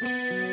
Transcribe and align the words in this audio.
Música 0.00 0.47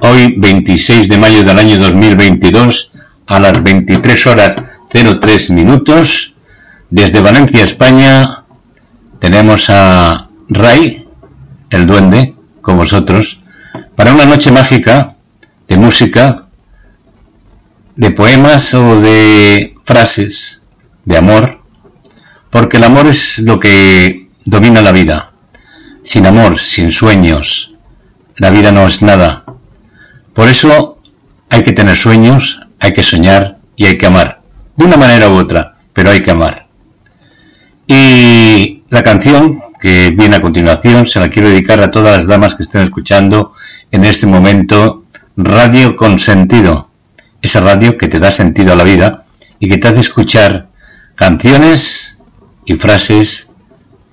hoy 0.00 0.34
26 0.36 1.08
de 1.08 1.16
mayo 1.16 1.44
del 1.44 1.56
año 1.56 1.78
2022 1.78 2.90
a 3.28 3.38
las 3.38 3.62
23 3.62 4.26
horas 4.26 4.56
03 4.90 5.50
minutos 5.50 6.34
desde 6.90 7.20
Valencia, 7.20 7.62
España 7.62 8.44
tenemos 9.20 9.70
a 9.70 10.26
Ray, 10.48 11.06
el 11.70 11.86
duende, 11.86 12.34
con 12.60 12.78
vosotros, 12.78 13.42
para 13.94 14.12
una 14.12 14.26
noche 14.26 14.50
mágica 14.50 15.18
de 15.68 15.76
música, 15.76 16.48
de 17.94 18.10
poemas 18.10 18.74
o 18.74 19.00
de 19.00 19.74
frases 19.84 20.62
de 21.04 21.16
amor, 21.16 21.60
porque 22.50 22.78
el 22.78 22.84
amor 22.84 23.06
es 23.06 23.38
lo 23.38 23.60
que 23.60 24.30
domina 24.44 24.82
la 24.82 24.90
vida. 24.90 25.32
Sin 26.02 26.26
amor, 26.26 26.58
sin 26.58 26.90
sueños, 26.90 27.73
la 28.36 28.50
vida 28.50 28.72
no 28.72 28.86
es 28.86 29.02
nada. 29.02 29.44
Por 30.32 30.48
eso 30.48 30.98
hay 31.50 31.62
que 31.62 31.72
tener 31.72 31.96
sueños, 31.96 32.60
hay 32.80 32.92
que 32.92 33.02
soñar 33.02 33.58
y 33.76 33.86
hay 33.86 33.96
que 33.96 34.06
amar. 34.06 34.42
De 34.76 34.84
una 34.84 34.96
manera 34.96 35.28
u 35.28 35.36
otra, 35.36 35.76
pero 35.92 36.10
hay 36.10 36.20
que 36.20 36.30
amar. 36.30 36.66
Y 37.86 38.82
la 38.90 39.02
canción 39.02 39.62
que 39.78 40.10
viene 40.10 40.36
a 40.36 40.40
continuación 40.40 41.06
se 41.06 41.20
la 41.20 41.28
quiero 41.28 41.48
dedicar 41.48 41.80
a 41.80 41.90
todas 41.90 42.16
las 42.16 42.26
damas 42.26 42.54
que 42.54 42.62
estén 42.62 42.82
escuchando 42.82 43.52
en 43.90 44.04
este 44.04 44.26
momento 44.26 45.04
Radio 45.36 45.94
con 45.94 46.18
Sentido. 46.18 46.88
Esa 47.42 47.60
radio 47.60 47.96
que 47.96 48.08
te 48.08 48.18
da 48.18 48.30
sentido 48.30 48.72
a 48.72 48.76
la 48.76 48.84
vida 48.84 49.26
y 49.58 49.68
que 49.68 49.78
te 49.78 49.88
hace 49.88 50.00
escuchar 50.00 50.68
canciones 51.14 52.16
y 52.64 52.74
frases 52.74 53.50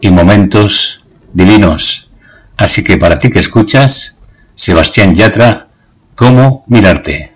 y 0.01 0.12
momentos 0.12 1.03
divinos. 1.33 2.10
Así 2.57 2.83
que 2.83 2.98
para 2.98 3.19
ti 3.19 3.30
que 3.30 3.39
escuchas, 3.39 4.18
Sebastián 4.56 5.15
Yatra, 5.15 5.68
¿cómo 6.15 6.63
mirarte? 6.68 7.31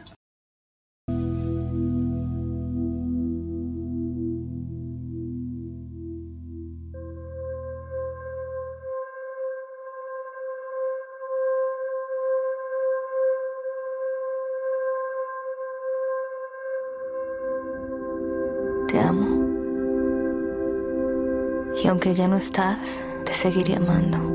aunque 21.95 22.13
ya 22.13 22.27
no 22.27 22.35
estás, 22.35 22.77
te 23.23 23.33
seguiría 23.33 23.77
amando. 23.77 24.34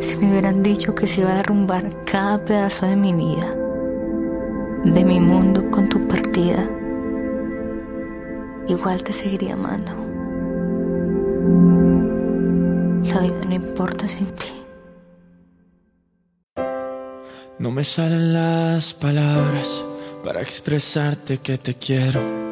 Si 0.00 0.16
me 0.16 0.30
hubieran 0.30 0.62
dicho 0.62 0.94
que 0.94 1.06
se 1.06 1.20
iba 1.20 1.32
a 1.32 1.36
derrumbar 1.36 2.04
cada 2.04 2.44
pedazo 2.44 2.86
de 2.86 2.96
mi 2.96 3.12
vida, 3.12 3.54
de 4.84 5.04
mi 5.04 5.20
mundo 5.20 5.70
con 5.70 5.88
tu 5.88 6.06
partida, 6.06 6.68
igual 8.68 9.02
te 9.02 9.12
seguiría 9.12 9.54
amando. 9.54 9.92
La 13.12 13.20
vida 13.20 13.40
no 13.48 13.54
importa 13.54 14.06
sin 14.06 14.26
ti. 14.26 14.52
No 17.58 17.70
me 17.70 17.84
salen 17.84 18.32
las 18.32 18.92
palabras 18.92 19.84
para 20.22 20.42
expresarte 20.42 21.38
que 21.38 21.56
te 21.56 21.74
quiero 21.74 22.46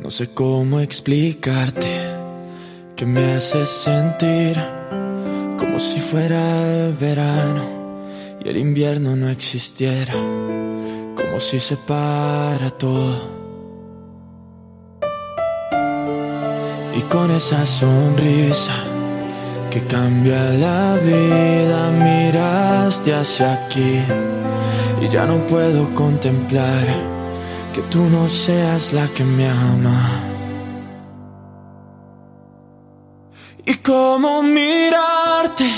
no 0.00 0.12
sé 0.12 0.28
cómo 0.28 0.78
explicarte 0.78 1.88
que 2.94 3.04
me 3.04 3.32
haces 3.32 3.68
sentir 3.68 4.56
como 5.58 5.80
si 5.80 5.98
fuera 5.98 6.40
el 6.86 6.94
verano 6.94 7.62
y 8.42 8.48
el 8.48 8.56
invierno 8.56 9.16
no 9.16 9.28
existiera, 9.28 10.14
como 10.14 11.40
si 11.40 11.58
se 11.58 11.76
para 11.76 12.70
todo. 12.70 13.36
Y 16.96 17.02
con 17.02 17.30
esa 17.32 17.66
sonrisa 17.66 18.74
que 19.70 19.82
cambia 19.82 20.42
la 20.52 20.96
vida, 21.04 21.90
miraste 21.90 23.14
hacia 23.14 23.52
aquí 23.52 24.00
y 25.02 25.08
ya 25.08 25.26
no 25.26 25.46
puedo 25.46 25.92
contemplar 25.94 26.86
que 27.74 27.82
tú 27.82 28.04
no 28.04 28.28
seas 28.28 28.92
la 28.92 29.06
que 29.08 29.24
me 29.24 29.48
ama. 29.48 30.37
Y 33.70 33.74
cómo 33.74 34.42
mirarte, 34.42 35.70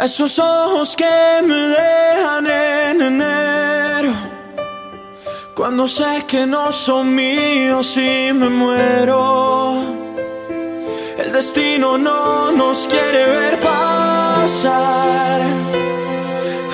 esos 0.00 0.36
ojos 0.40 0.96
que 0.96 1.40
me 1.46 1.54
dejan 1.54 2.44
en 2.44 3.02
enero, 3.02 4.12
cuando 5.54 5.86
sé 5.86 6.24
que 6.26 6.44
no 6.44 6.72
son 6.72 7.14
míos 7.14 7.96
y 7.96 8.32
me 8.32 8.48
muero. 8.48 9.76
El 11.18 11.30
destino 11.30 11.96
no 11.96 12.50
nos 12.50 12.88
quiere 12.88 13.24
ver 13.24 13.60
pasar. 13.60 15.40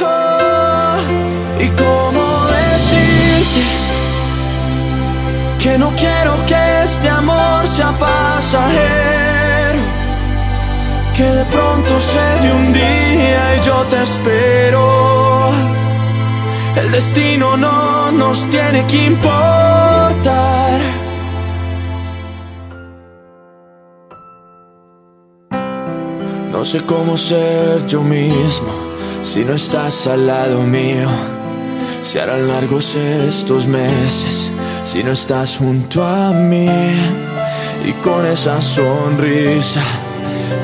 Oh, 0.01 0.97
y 1.61 1.69
cómo 1.77 2.29
que 5.59 5.77
no 5.77 5.93
quiero 5.95 6.35
que 6.47 6.83
este 6.83 7.09
amor 7.09 7.67
sea 7.67 7.91
pasajero, 7.99 9.81
que 11.17 11.25
de 11.25 11.45
pronto 11.47 12.01
se 12.01 12.47
de 12.47 12.53
un 12.53 12.73
día 12.73 13.57
y 13.57 13.61
yo 13.63 13.85
te 13.91 14.03
espero. 14.03 15.51
El 16.77 16.93
destino 16.93 17.57
no 17.57 18.13
nos 18.13 18.47
tiene 18.47 18.87
que 18.87 19.07
importar. 19.07 20.81
No 26.53 26.65
sé 26.65 26.83
cómo 26.83 27.17
ser 27.17 27.87
yo 27.87 28.03
mismo 28.03 28.73
si 29.23 29.45
no 29.45 29.55
estás 29.55 30.07
al 30.07 30.27
lado 30.27 30.63
mío. 30.63 31.38
Si 32.09 32.19
harán 32.19 32.49
largos 32.49 32.95
estos 32.95 33.67
meses 33.67 34.51
si 34.83 35.05
no 35.05 35.13
estás 35.13 35.59
junto 35.59 36.03
a 36.03 36.31
mí 36.31 36.67
y 37.85 37.93
con 38.03 38.25
esa 38.25 38.63
sonrisa 38.63 39.83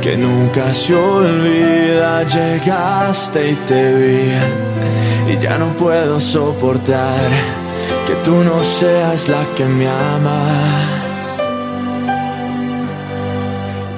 que 0.01 0.17
nunca 0.17 0.73
se 0.73 0.95
olvida, 0.95 2.23
llegaste 2.23 3.51
y 3.51 3.55
te 3.57 3.95
vi 3.95 5.33
y 5.35 5.39
ya 5.39 5.59
no 5.59 5.77
puedo 5.77 6.19
soportar 6.19 7.29
que 8.07 8.15
tú 8.25 8.43
no 8.43 8.65
seas 8.65 9.29
la 9.29 9.45
que 9.55 9.67
me 9.67 9.87
ama. 9.87 10.47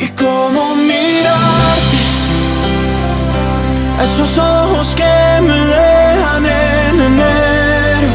Y 0.00 0.08
cómo 0.08 0.74
mirarte, 0.74 2.00
esos 4.02 4.36
ojos 4.36 4.96
que 4.96 5.42
me 5.42 5.54
dejan 5.54 6.75
en 6.96 7.02
enero 7.02 8.08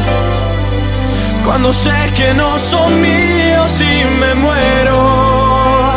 cuando 1.44 1.72
sé 1.72 1.92
que 2.16 2.34
no 2.34 2.58
son 2.58 3.00
míos 3.00 3.80
y 3.80 4.04
me 4.20 4.34
muero. 4.34 5.92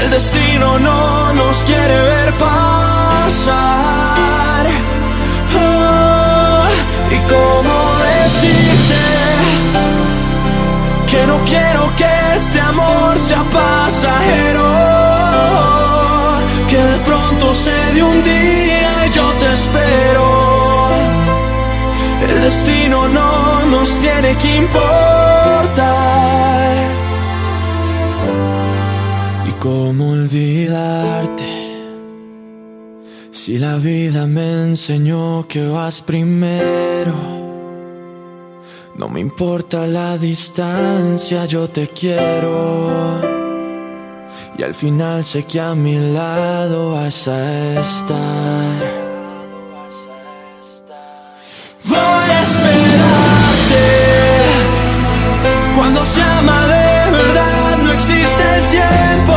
El 0.00 0.10
destino 0.10 0.78
no 0.78 1.32
nos 1.32 1.62
quiere 1.64 1.96
ver 2.10 2.34
pasar. 2.34 3.46
Oh, 5.56 6.66
y 7.10 7.18
cómo 7.32 7.76
decirte 8.22 9.02
que 11.10 11.26
no 11.26 11.38
quiero 11.44 11.92
que 11.96 12.34
este 12.34 12.60
amor 12.60 13.18
sea 13.18 13.42
pasajero. 13.44 14.68
Que 16.68 16.76
de 16.76 16.98
pronto 16.98 17.54
se 17.54 17.76
de 17.94 18.02
un 18.02 18.22
día 18.24 19.06
y 19.06 19.10
yo 19.10 19.32
te 19.40 19.52
espero 19.52 21.23
el 22.30 22.40
destino 22.42 23.08
no 23.08 23.66
nos 23.66 23.98
tiene 23.98 24.36
que 24.36 24.56
importar. 24.56 25.84
¿Y 29.48 29.52
cómo 29.60 30.10
olvidarte? 30.10 31.44
Si 33.30 33.58
la 33.58 33.76
vida 33.76 34.26
me 34.26 34.64
enseñó 34.68 35.46
que 35.48 35.66
vas 35.66 36.02
primero. 36.02 37.14
No 38.96 39.08
me 39.08 39.20
importa 39.20 39.86
la 39.86 40.16
distancia, 40.16 41.44
yo 41.46 41.68
te 41.68 41.88
quiero. 41.88 43.20
Y 44.56 44.62
al 44.62 44.72
final 44.74 45.24
sé 45.24 45.42
que 45.44 45.60
a 45.60 45.74
mi 45.74 45.98
lado 45.98 46.92
vas 46.92 47.26
a 47.26 47.80
estar. 47.80 49.03
Voy 51.86 51.98
a 51.98 52.42
esperarte. 52.42 53.84
Cuando 55.74 56.04
se 56.04 56.22
ama 56.22 56.66
de 56.66 57.10
verdad 57.10 57.78
no 57.82 57.92
existe 57.92 58.42
el 58.56 58.68
tiempo. 58.68 59.36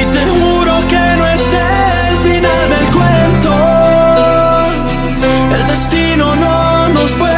Y 0.00 0.04
te 0.06 0.26
juro 0.26 0.72
que 0.88 1.16
no 1.18 1.26
es 1.26 1.52
el 1.52 2.18
final 2.18 2.68
del 2.74 2.90
cuento. 2.96 3.52
El 5.56 5.66
destino 5.66 6.36
no 6.36 6.88
nos 6.90 7.12
puede 7.14 7.35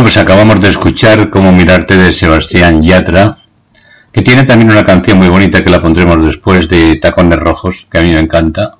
Pues 0.00 0.16
acabamos 0.16 0.60
de 0.60 0.68
escuchar 0.68 1.28
Cómo 1.28 1.52
mirarte 1.52 1.94
de 1.94 2.10
Sebastián 2.10 2.80
Yatra, 2.80 3.36
que 4.10 4.22
tiene 4.22 4.44
también 4.44 4.70
una 4.70 4.82
canción 4.82 5.18
muy 5.18 5.28
bonita 5.28 5.62
que 5.62 5.68
la 5.68 5.80
pondremos 5.80 6.24
después 6.24 6.68
de 6.68 6.96
Tacones 6.96 7.38
Rojos, 7.38 7.86
que 7.90 7.98
a 7.98 8.02
mí 8.02 8.10
me 8.10 8.18
encanta. 8.18 8.72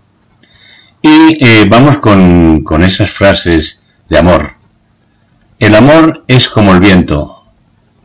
Y 1.03 1.45
eh, 1.45 1.67
vamos 1.69 1.99
con, 1.99 2.65
con 2.65 2.83
esas 2.83 3.11
frases 3.11 3.83
de 4.09 4.19
amor. 4.19 4.55
El 5.59 5.75
amor 5.75 6.25
es 6.27 6.49
como 6.49 6.73
el 6.73 6.81
viento, 6.81 7.45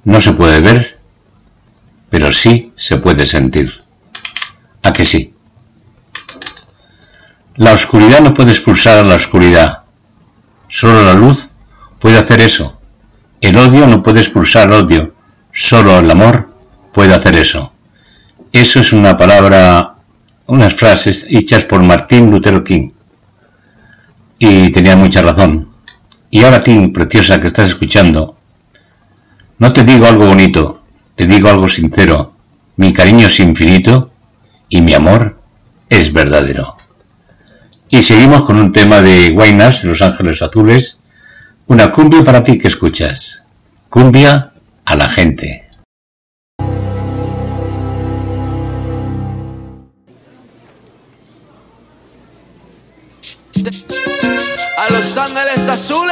no 0.03 0.19
se 0.19 0.33
puede 0.33 0.59
ver, 0.59 0.99
pero 2.09 2.33
sí 2.33 2.73
se 2.75 2.97
puede 2.97 3.25
sentir. 3.25 3.83
¿A 4.83 4.91
que 4.91 5.05
sí? 5.05 5.33
La 7.55 7.71
oscuridad 7.71 8.19
no 8.19 8.33
puede 8.33 8.51
expulsar 8.51 8.97
a 8.97 9.03
la 9.03 9.15
oscuridad, 9.15 9.83
Solo 10.67 11.01
la 11.01 11.13
luz 11.13 11.53
puede 11.99 12.17
hacer 12.17 12.41
eso. 12.41 12.74
El 13.41 13.57
odio 13.57 13.87
no 13.87 14.01
puede 14.01 14.21
expulsar 14.21 14.71
odio. 14.71 15.13
Solo 15.51 15.99
el 15.99 16.09
amor 16.09 16.53
puede 16.93 17.13
hacer 17.13 17.35
eso. 17.35 17.73
Eso 18.51 18.79
es 18.79 18.93
una 18.93 19.17
palabra, 19.17 19.95
unas 20.47 20.73
frases 20.73 21.25
hechas 21.29 21.65
por 21.65 21.83
Martín 21.83 22.31
Lutero 22.31 22.63
King. 22.63 22.89
Y 24.39 24.71
tenía 24.71 24.95
mucha 24.95 25.21
razón. 25.21 25.69
Y 26.31 26.43
ahora 26.43 26.57
a 26.57 26.61
ti, 26.61 26.87
preciosa, 26.87 27.39
que 27.39 27.47
estás 27.47 27.69
escuchando, 27.69 28.37
no 29.57 29.71
te 29.71 29.83
digo 29.83 30.05
algo 30.05 30.25
bonito, 30.27 30.83
te 31.15 31.25
digo 31.25 31.49
algo 31.49 31.69
sincero. 31.69 32.33
Mi 32.77 32.91
cariño 32.91 33.27
es 33.27 33.39
infinito 33.39 34.11
y 34.67 34.81
mi 34.81 34.93
amor 34.93 35.39
es 35.89 36.11
verdadero. 36.11 36.75
Y 37.89 38.01
seguimos 38.01 38.43
con 38.43 38.57
un 38.57 38.71
tema 38.73 38.99
de 38.99 39.31
Guaynas, 39.31 39.83
Los 39.83 40.01
Ángeles 40.01 40.41
Azules, 40.41 40.99
una 41.67 41.91
cumbia 41.91 42.23
para 42.23 42.43
ti 42.43 42.57
que 42.57 42.67
escuchas. 42.67 43.43
Cumbia 43.89 44.53
a 44.85 44.95
la 44.95 45.09
gente. 45.09 45.65
A 54.77 54.93
Los 54.93 55.17
Ángeles 55.17 55.67
Azules. 55.67 56.04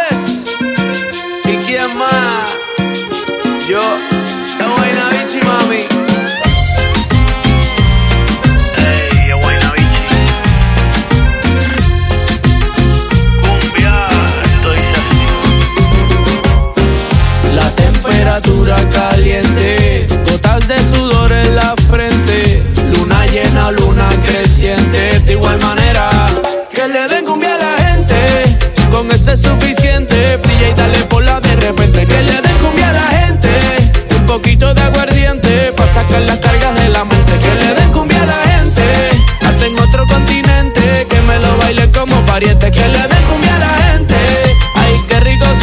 Continente, 40.13 41.07
que 41.09 41.21
me 41.21 41.39
lo 41.39 41.57
baile 41.57 41.89
como 41.91 42.15
pariente, 42.25 42.71
que 42.71 42.87
le 42.87 43.07
den 43.07 43.23
cumbia 43.29 43.52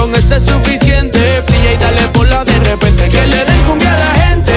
con 0.00 0.14
ese 0.14 0.36
es 0.36 0.44
suficiente. 0.44 1.42
Brilla 1.46 1.72
y 1.72 1.76
dale 1.76 2.08
por 2.08 2.26
la 2.28 2.44
de 2.44 2.58
repente. 2.60 3.08
Que 3.08 3.26
le 3.26 3.44
den 3.44 3.62
cumbia 3.66 3.94
a 3.94 3.98
la 3.98 4.10
gente 4.22 4.54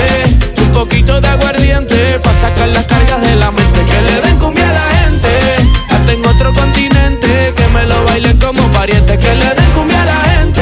poquito 0.74 1.20
de 1.22 1.28
aguardiente 1.28 2.20
para 2.20 2.40
sacar 2.40 2.70
las 2.70 2.86
cargas 2.86 3.22
de 3.22 3.36
la 3.36 3.52
mente. 3.52 3.80
Que 3.86 4.02
le 4.02 4.22
den 4.22 4.38
cumbia 4.40 4.70
a 4.70 4.74
la 4.74 4.88
gente, 4.98 5.30
hasta 5.90 6.12
en 6.14 6.26
otro 6.26 6.54
continente. 6.54 7.54
Que 7.56 7.68
me 7.74 7.86
lo 7.86 8.04
bailen 8.06 8.38
como 8.38 8.64
pariente. 8.72 9.18
Que 9.18 9.36
le 9.36 9.50
den 9.58 9.72
cumbia 9.76 10.02
a 10.02 10.06
la 10.06 10.20
gente, 10.34 10.62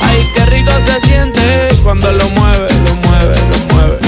ay, 0.00 0.30
qué 0.34 0.46
rico 0.46 0.72
se 0.80 1.00
siente 1.00 1.68
cuando 1.82 2.12
lo 2.12 2.28
mueve, 2.30 2.68
lo 2.86 2.94
mueve, 3.06 3.36
lo 3.50 3.58
mueve. 3.74 3.98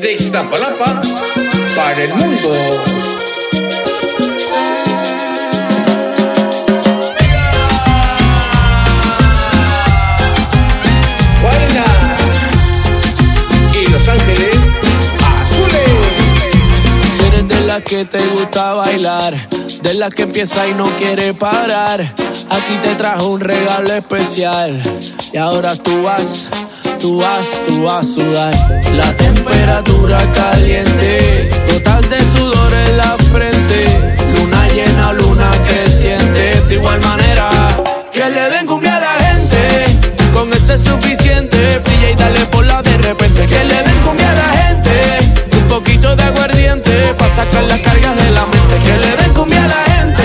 De 0.00 0.12
Iztapalapa 0.14 1.02
para 1.76 2.02
el 2.04 2.14
mundo. 2.14 3.07
Que 17.88 18.04
te 18.04 18.18
gusta 18.18 18.74
bailar, 18.74 19.34
de 19.82 19.94
la 19.94 20.10
que 20.10 20.22
empieza 20.22 20.68
y 20.68 20.74
no 20.74 20.84
quiere 20.98 21.32
parar. 21.32 22.02
Aquí 22.02 22.74
te 22.82 22.94
trajo 22.96 23.28
un 23.28 23.40
regalo 23.40 23.94
especial 23.94 24.78
y 25.32 25.38
ahora 25.38 25.74
tú 25.74 26.02
vas, 26.02 26.50
tú 27.00 27.16
vas, 27.16 27.62
tú 27.66 27.84
vas 27.84 28.04
a 28.04 28.12
sudar. 28.12 28.54
La 28.94 29.10
temperatura 29.16 30.18
caliente, 30.34 31.48
gotas 31.72 32.10
de 32.10 32.18
sudor 32.36 32.74
en 32.74 32.98
la 32.98 33.16
frente, 33.32 33.86
luna 34.36 34.68
llena, 34.68 35.14
luna 35.14 35.50
creciente. 35.66 36.60
De 36.68 36.74
igual 36.74 37.00
manera 37.02 37.48
que 38.12 38.28
le 38.28 38.50
den 38.50 38.66
cumbia 38.66 38.96
a 38.96 39.00
la 39.00 39.14
gente, 39.24 39.96
con 40.34 40.52
ese 40.52 40.74
es 40.74 40.82
suficiente. 40.82 41.78
Brilla 41.78 42.10
y 42.10 42.14
dale 42.16 42.44
por 42.46 42.66
la 42.66 42.82
de 42.82 42.98
repente 42.98 43.46
que 43.46 43.64
le 43.64 43.82
den 43.82 43.98
cumbia 44.04 44.30
a 44.30 44.34
la 44.34 44.48
gente 44.58 45.38
poquito 45.68 46.16
de 46.16 46.30
para 47.16 47.34
sacar 47.34 47.64
las 47.64 47.80
cargas 47.80 48.16
de 48.16 48.30
la 48.30 48.46
mente. 48.46 48.78
Que 48.84 48.96
le 48.98 49.16
den 49.16 49.34
cumbia 49.34 49.64
a 49.64 49.68
la 49.68 49.84
gente, 49.92 50.24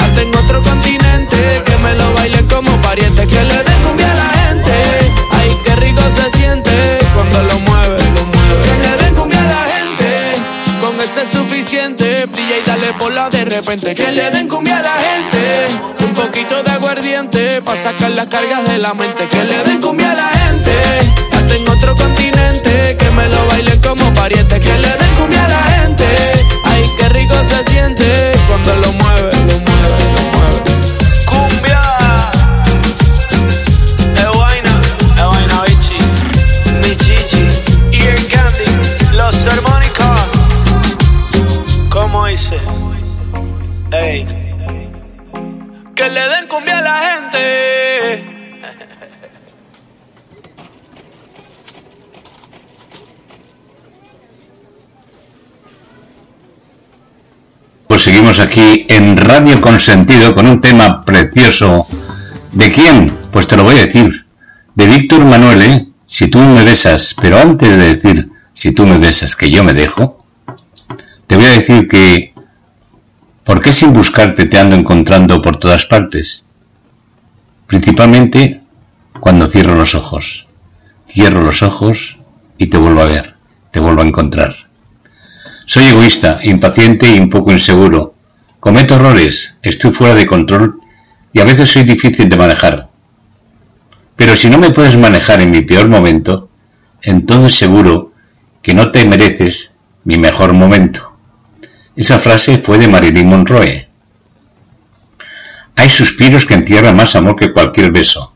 hasta 0.00 0.22
en 0.22 0.34
otro 0.34 0.62
continente. 0.62 1.62
Que 1.64 1.76
me 1.78 1.94
lo 1.96 2.12
bailen 2.14 2.46
como 2.46 2.70
pariente. 2.82 3.26
Que 3.26 3.42
le 3.42 3.62
den 3.62 3.82
cumbia 3.84 4.10
a 4.10 4.14
la 4.14 4.28
gente, 4.40 4.72
ay, 5.32 5.56
qué 5.64 5.76
rico 5.76 6.02
se 6.10 6.30
siente 6.30 6.70
cuando 7.14 7.42
lo 7.42 7.58
mueve, 7.60 7.98
lo 8.14 8.24
mueve. 8.26 8.62
Que 8.64 8.88
le 8.88 9.04
den 9.04 9.14
cumbia 9.14 9.40
a 9.40 9.44
la 9.44 9.64
gente, 9.74 10.32
con 10.80 11.00
ese 11.00 11.22
es 11.22 11.30
suficiente. 11.30 12.26
Brilla 12.26 12.58
y 12.58 12.66
dale 12.66 12.92
por 12.98 13.12
la 13.12 13.28
de 13.28 13.44
repente. 13.44 13.94
Que 13.94 14.12
le 14.12 14.30
den 14.30 14.48
cumbia 14.48 14.78
a 14.78 14.82
la 14.82 14.96
gente, 15.08 15.66
un 16.04 16.14
poquito 16.14 16.62
de 16.62 16.70
aguardiente 16.70 17.62
para 17.62 17.80
sacar 17.80 18.10
las 18.10 18.26
cargas 18.28 18.66
de 18.68 18.78
la 18.78 18.94
mente. 18.94 19.26
Que 19.28 19.44
le 19.44 19.62
den 19.64 19.80
cumbia 19.80 20.12
a 20.12 20.14
la 20.14 20.28
gente, 20.28 20.72
en 21.54 21.68
otro 21.68 21.94
continente. 21.94 22.96
Que 22.98 23.10
me 23.10 23.28
lo 23.28 23.46
bailen 23.46 23.80
como 23.80 24.12
pariente. 24.14 24.60
Que 24.60 24.78
le 24.78 24.88
den 24.88 25.14
cumbia 25.18 25.44
a 25.44 25.48
la 25.48 25.56
gente. 25.56 25.71
Se 27.44 27.64
siente 27.64 28.32
cuando 28.46 28.74
lo 28.76 28.92
mueve, 28.92 29.30
lo 29.32 29.58
mueve, 29.66 30.04
lo 30.14 30.22
mueve. 30.32 30.60
Cumbia. 31.26 31.82
Es 34.14 34.30
vaina, 34.38 34.80
es 35.16 35.26
vaina 35.26 35.62
bichi. 35.66 35.96
Mi 36.82 36.96
chichi. 36.96 37.46
Y 37.90 38.00
el 38.02 38.28
candy. 38.28 39.16
Los 39.16 39.46
armónicos. 39.46 40.20
¿Cómo 41.90 42.28
hice? 42.28 42.58
Ey. 43.90 44.26
Que 45.94 46.08
le 46.08 46.28
den 46.28 46.46
cumbia 46.48 46.78
a 46.78 46.82
la 46.82 46.98
gente. 46.98 48.31
Pues 57.92 58.04
seguimos 58.04 58.38
aquí 58.38 58.86
en 58.88 59.18
Radio 59.18 59.60
Consentido 59.60 60.34
con 60.34 60.46
un 60.46 60.62
tema 60.62 61.04
precioso. 61.04 61.86
¿De 62.50 62.70
quién? 62.70 63.18
Pues 63.30 63.46
te 63.46 63.54
lo 63.54 63.64
voy 63.64 63.76
a 63.76 63.84
decir. 63.84 64.24
De 64.74 64.86
Víctor 64.86 65.26
Manuel, 65.26 65.60
¿eh? 65.60 65.88
Si 66.06 66.28
tú 66.28 66.38
me 66.38 66.64
besas, 66.64 67.14
pero 67.20 67.38
antes 67.38 67.68
de 67.68 67.94
decir 67.94 68.30
si 68.54 68.72
tú 68.72 68.86
me 68.86 68.96
besas 68.96 69.36
que 69.36 69.50
yo 69.50 69.62
me 69.62 69.74
dejo, 69.74 70.24
te 71.26 71.36
voy 71.36 71.44
a 71.44 71.50
decir 71.50 71.86
que 71.86 72.32
¿por 73.44 73.60
qué 73.60 73.72
sin 73.72 73.92
buscarte 73.92 74.46
te 74.46 74.58
ando 74.58 74.74
encontrando 74.74 75.42
por 75.42 75.58
todas 75.58 75.84
partes? 75.84 76.46
Principalmente 77.66 78.62
cuando 79.20 79.48
cierro 79.48 79.74
los 79.74 79.94
ojos. 79.94 80.46
Cierro 81.06 81.42
los 81.42 81.62
ojos 81.62 82.16
y 82.56 82.68
te 82.68 82.78
vuelvo 82.78 83.02
a 83.02 83.04
ver, 83.04 83.36
te 83.70 83.80
vuelvo 83.80 84.00
a 84.00 84.06
encontrar. 84.06 84.61
Soy 85.64 85.84
egoísta, 85.84 86.40
impaciente 86.42 87.10
y 87.10 87.18
un 87.18 87.30
poco 87.30 87.52
inseguro. 87.52 88.14
Cometo 88.60 88.96
errores, 88.96 89.58
estoy 89.62 89.90
fuera 89.90 90.14
de 90.14 90.26
control 90.26 90.80
y 91.32 91.40
a 91.40 91.44
veces 91.44 91.70
soy 91.70 91.84
difícil 91.84 92.28
de 92.28 92.36
manejar. 92.36 92.88
Pero 94.16 94.36
si 94.36 94.50
no 94.50 94.58
me 94.58 94.70
puedes 94.70 94.96
manejar 94.96 95.40
en 95.40 95.50
mi 95.50 95.62
peor 95.62 95.88
momento, 95.88 96.48
entonces 97.00 97.56
seguro 97.56 98.12
que 98.62 98.74
no 98.74 98.90
te 98.90 99.04
mereces 99.04 99.72
mi 100.04 100.18
mejor 100.18 100.52
momento. 100.52 101.16
Esa 101.96 102.18
frase 102.18 102.58
fue 102.58 102.78
de 102.78 102.88
Marilyn 102.88 103.28
Monroe. 103.28 103.88
Hay 105.76 105.88
suspiros 105.88 106.46
que 106.46 106.54
entierran 106.54 106.96
más 106.96 107.16
amor 107.16 107.36
que 107.36 107.52
cualquier 107.52 107.90
beso. 107.90 108.32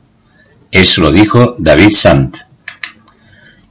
Eso 0.70 1.00
lo 1.02 1.12
dijo 1.12 1.54
David 1.58 1.90
Sant. 1.90 2.36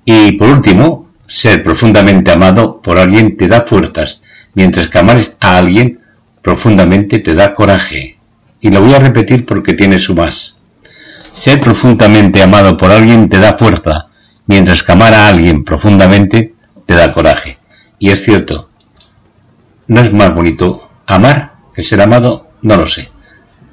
Y 0.06 0.34
por 0.34 0.50
último, 0.50 1.05
ser 1.28 1.64
profundamente 1.64 2.32
amado 2.32 2.82
por 2.82 2.98
alguien 2.98 3.38
te 3.38 3.48
da 3.48 3.62
fuerzas, 3.62 4.22
mientras 4.54 4.90
que 4.90 5.00
amar 5.00 5.18
a 5.40 5.58
alguien 5.58 6.00
profundamente 6.42 7.20
te 7.20 7.34
da 7.34 7.54
coraje. 7.54 8.18
Y 8.62 8.70
lo 8.70 8.82
voy 8.82 8.94
a 8.94 9.00
repetir 9.00 9.46
porque 9.46 9.74
tiene 9.74 10.00
su 10.00 10.16
más. 10.16 10.58
Ser 11.32 11.60
profundamente 11.60 12.42
amado 12.42 12.78
por 12.78 12.92
alguien 12.92 13.30
te 13.30 13.40
da 13.40 13.54
fuerza, 13.54 14.08
mientras 14.48 14.84
que 14.84 14.92
amar 14.92 15.14
a 15.14 15.28
alguien 15.28 15.64
profundamente 15.64 16.54
te 16.86 16.94
da 16.94 17.12
coraje. 17.12 17.58
Y 18.00 18.12
es 18.12 18.24
cierto, 18.24 18.70
no 19.88 20.02
es 20.02 20.14
más 20.14 20.34
bonito 20.34 20.90
amar 21.06 21.54
que 21.74 21.84
ser 21.84 22.02
amado, 22.02 22.50
no 22.62 22.78
lo 22.78 22.88
sé. 22.88 23.12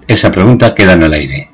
Esa 0.08 0.30
pregunta 0.30 0.74
queda 0.74 0.94
en 0.94 1.04
el 1.04 1.12
aire. 1.12 1.50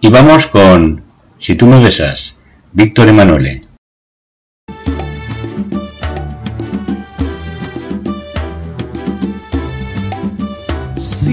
Y 0.00 0.10
vamos 0.10 0.46
con 0.46 1.02
Si 1.38 1.54
tú 1.54 1.66
me 1.66 1.80
besas, 1.80 2.36
Víctor 2.72 3.08
Emanuele. 3.08 3.65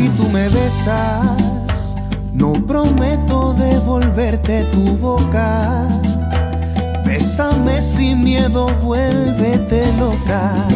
Si 0.03 0.10
tú 0.10 0.27
me 0.27 0.50
besas, 0.50 1.95
no 2.33 2.51
prometo 2.67 3.53
devolverte 3.53 4.65
tu 4.65 4.98
boca. 4.98 5.88
Bésame 7.05 7.81
sin 7.81 8.22
miedo, 8.22 8.67
vuélvete 8.83 9.93
loca. 9.98 10.67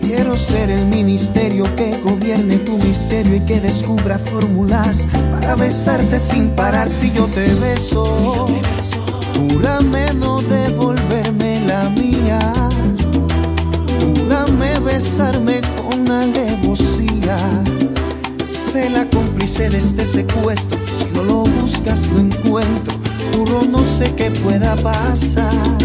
Quiero 0.00 0.36
ser 0.36 0.70
el 0.70 0.86
ministerio 0.86 1.64
que 1.76 1.96
gobierne 1.98 2.56
tu 2.56 2.76
misterio 2.76 3.36
y 3.36 3.40
que 3.42 3.60
descubra 3.60 4.18
fórmulas 4.18 4.98
para 5.34 5.54
besarte 5.54 6.18
sin 6.18 6.50
parar 6.56 6.90
si 6.90 7.12
yo 7.12 7.28
te 7.28 7.54
beso. 7.54 8.46
Júrame 9.36 10.12
no 10.12 10.42
devolverme 10.42 11.60
la 11.68 11.88
mía. 11.90 12.52
Júrame 14.00 14.80
besarme 14.80 15.60
con 15.76 16.10
alevosía. 16.10 17.36
La 18.74 19.08
cómplice 19.08 19.68
de 19.70 19.78
este 19.78 20.04
secuestro. 20.04 20.78
Si 20.98 21.04
no 21.14 21.22
lo 21.22 21.44
buscas, 21.44 22.08
lo 22.08 22.18
encuentro. 22.18 22.94
Juro 23.32 23.62
no 23.62 23.86
sé 23.86 24.12
qué 24.16 24.32
pueda 24.32 24.74
pasar. 24.74 25.78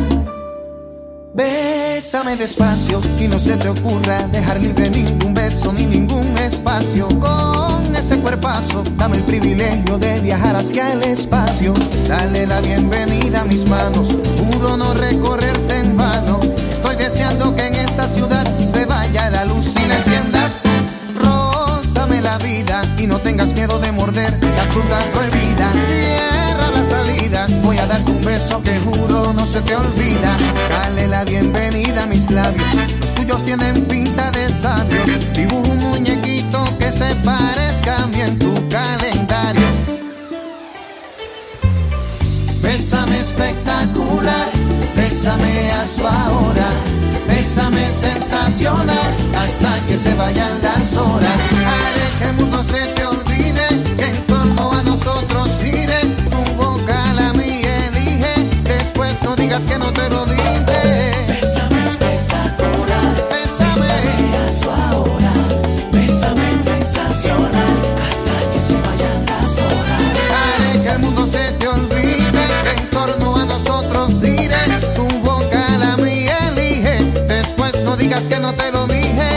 Bésame 1.35 2.35
despacio 2.35 2.99
y 3.19 3.27
no 3.27 3.39
se 3.39 3.55
te 3.57 3.69
ocurra 3.69 4.27
dejar 4.29 4.59
libre 4.59 4.89
ningún 4.89 5.35
beso 5.35 5.71
ni 5.71 5.85
ningún 5.85 6.35
espacio. 6.39 7.07
Con 7.19 7.95
ese 7.95 8.17
cuerpazo, 8.17 8.83
dame 8.97 9.17
el 9.17 9.23
privilegio 9.23 9.99
de 9.99 10.19
viajar 10.21 10.55
hacia 10.55 10.93
el 10.93 11.03
espacio. 11.03 11.75
Dale 12.07 12.47
la 12.47 12.59
bienvenida 12.59 13.41
a 13.41 13.45
mis 13.45 13.69
manos, 13.69 14.09
juro 14.51 14.75
no 14.75 14.95
recorrerte 14.95 15.77
en 15.77 15.95
vano. 15.95 16.39
Estoy 16.71 16.95
deseando 16.95 17.55
que 17.55 17.67
en 17.67 17.75
esta 17.75 18.07
ciudad 18.15 18.45
se 18.73 18.85
vaya 18.85 19.29
la 19.29 19.45
luz 19.45 19.67
y 19.67 19.87
la 19.87 19.95
enciendas. 19.95 20.48
Y 22.97 23.07
no 23.07 23.17
tengas 23.19 23.53
miedo 23.53 23.79
de 23.79 23.91
morder 23.91 24.31
la 24.31 24.63
fruta 24.65 24.99
prohibida. 25.13 25.71
Cierra 25.87 26.71
las 26.71 26.87
salidas, 26.87 27.61
voy 27.61 27.77
a 27.77 27.85
darte 27.85 28.11
un 28.11 28.21
beso 28.21 28.61
que 28.61 28.79
juro 28.79 29.33
no 29.33 29.45
se 29.45 29.61
te 29.61 29.75
olvida. 29.75 30.37
Dale 30.69 31.07
la 31.07 31.23
bienvenida 31.23 32.03
a 32.03 32.05
mis 32.05 32.29
labios, 32.29 32.65
los 32.73 33.15
tuyos 33.15 33.45
tienen 33.45 33.85
pinta 33.85 34.31
de 34.31 34.49
sabios. 34.61 35.33
Dibujo 35.33 35.69
un 35.69 35.77
muñequito 35.77 36.63
que 36.77 36.91
se 36.91 37.15
parezca 37.23 38.03
a 38.03 38.07
mí 38.07 38.21
en 38.21 38.39
tu 38.39 38.53
calendario. 38.69 39.67
Bésame 42.61 43.17
espectacular, 43.19 43.68
bésame 45.19 45.69
a 45.71 45.85
su 45.85 46.07
ahora, 46.07 46.69
bésame 47.27 47.89
sensacional, 47.89 49.13
hasta 49.37 49.85
que 49.85 49.97
se 49.97 50.13
vayan 50.15 50.61
las 50.61 50.93
horas. 50.95 51.37
Haré 51.67 52.19
que 52.19 52.23
el 52.29 52.33
mundo 52.35 52.63
se 52.63 52.85
te 52.93 53.05
olvide, 53.05 53.67
que 53.97 54.05
en 54.05 54.27
torno 54.27 54.71
a 54.71 54.81
nosotros 54.81 55.49
gire. 55.61 55.99
Tu 56.29 56.53
boca 56.55 57.13
la 57.13 57.33
mía 57.33 57.87
elige, 57.87 58.33
después 58.63 59.21
no 59.21 59.35
digas 59.35 59.61
que 59.67 59.77
no 59.77 59.88
que 78.29 78.39
no 78.39 78.53
te 78.53 78.71
lo 78.71 78.87
dije. 78.87 79.29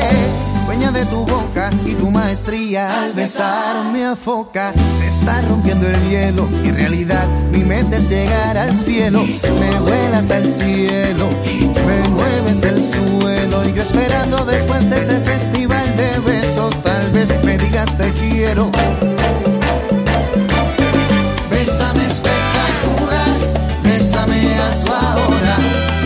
Dueña 0.66 0.92
de 0.92 1.04
tu 1.06 1.24
boca 1.24 1.70
y 1.84 1.94
tu 1.94 2.10
maestría 2.10 3.04
al 3.04 3.12
besarme 3.12 4.06
a 4.06 4.16
foca. 4.16 4.72
Se 4.98 5.06
está 5.08 5.40
rompiendo 5.42 5.88
el 5.88 6.08
hielo, 6.08 6.48
y 6.62 6.68
en 6.68 6.76
realidad 6.76 7.26
mi 7.50 7.64
mente 7.64 7.96
es 7.96 8.08
llegar 8.08 8.56
al 8.56 8.78
cielo. 8.78 9.24
Me 9.60 9.80
vuelas 9.80 10.30
al 10.30 10.52
cielo, 10.52 11.28
me 11.86 12.08
mueves 12.08 12.62
el 12.62 12.84
suelo. 12.92 13.68
Y 13.68 13.72
yo 13.72 13.82
esperando 13.82 14.44
después 14.44 14.90
de 14.90 15.00
este 15.00 15.20
festival 15.20 15.96
de 15.96 16.18
besos, 16.20 16.82
tal 16.82 17.10
vez 17.10 17.44
me 17.44 17.58
digas 17.58 17.96
te 17.96 18.10
quiero. 18.12 18.70
Bésame 21.50 22.06
espectacular, 22.06 23.38
bésame 23.82 24.54
a 24.58 24.74
su 24.74 24.92
ahora, 24.92 25.56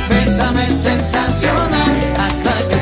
bésame 0.09 0.67
que 1.41 1.56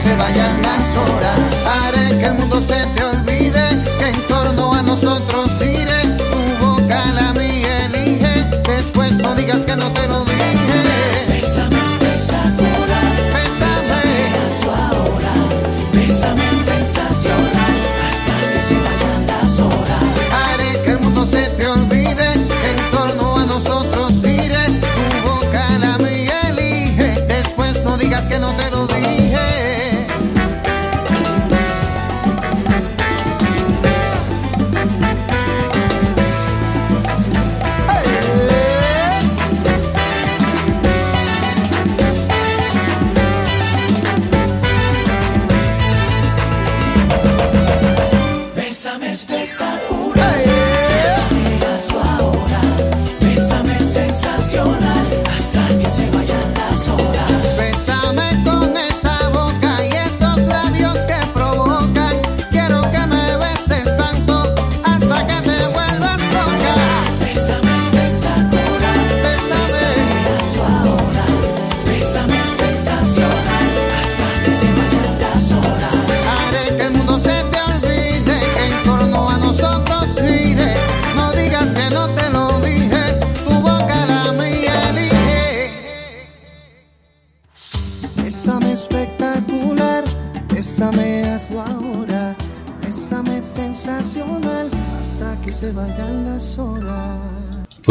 se 0.04 0.14
vayan 0.16 0.60
las 0.60 0.96
horas. 0.98 1.38
Haré 1.66 2.18
que 2.18 2.26
el 2.26 2.34
mundo 2.34 2.60
se 2.60 2.78
te 2.94 3.04
olvide, 3.04 3.64
que 3.98 4.06
en 4.08 4.26
torno 4.26 4.74
a 4.74 4.82
nosotros 4.82 5.50
gire. 5.58 6.00
Tu 6.18 6.66
boca 6.66 7.00
la 7.18 7.32
mía 7.32 7.86
elige, 7.86 8.34
después 8.68 9.12
no 9.14 9.34
digas 9.34 9.60
que 9.64 9.76
no 9.76 9.90
te 9.92 10.06
lo 10.06 10.24
dije. 10.26 10.53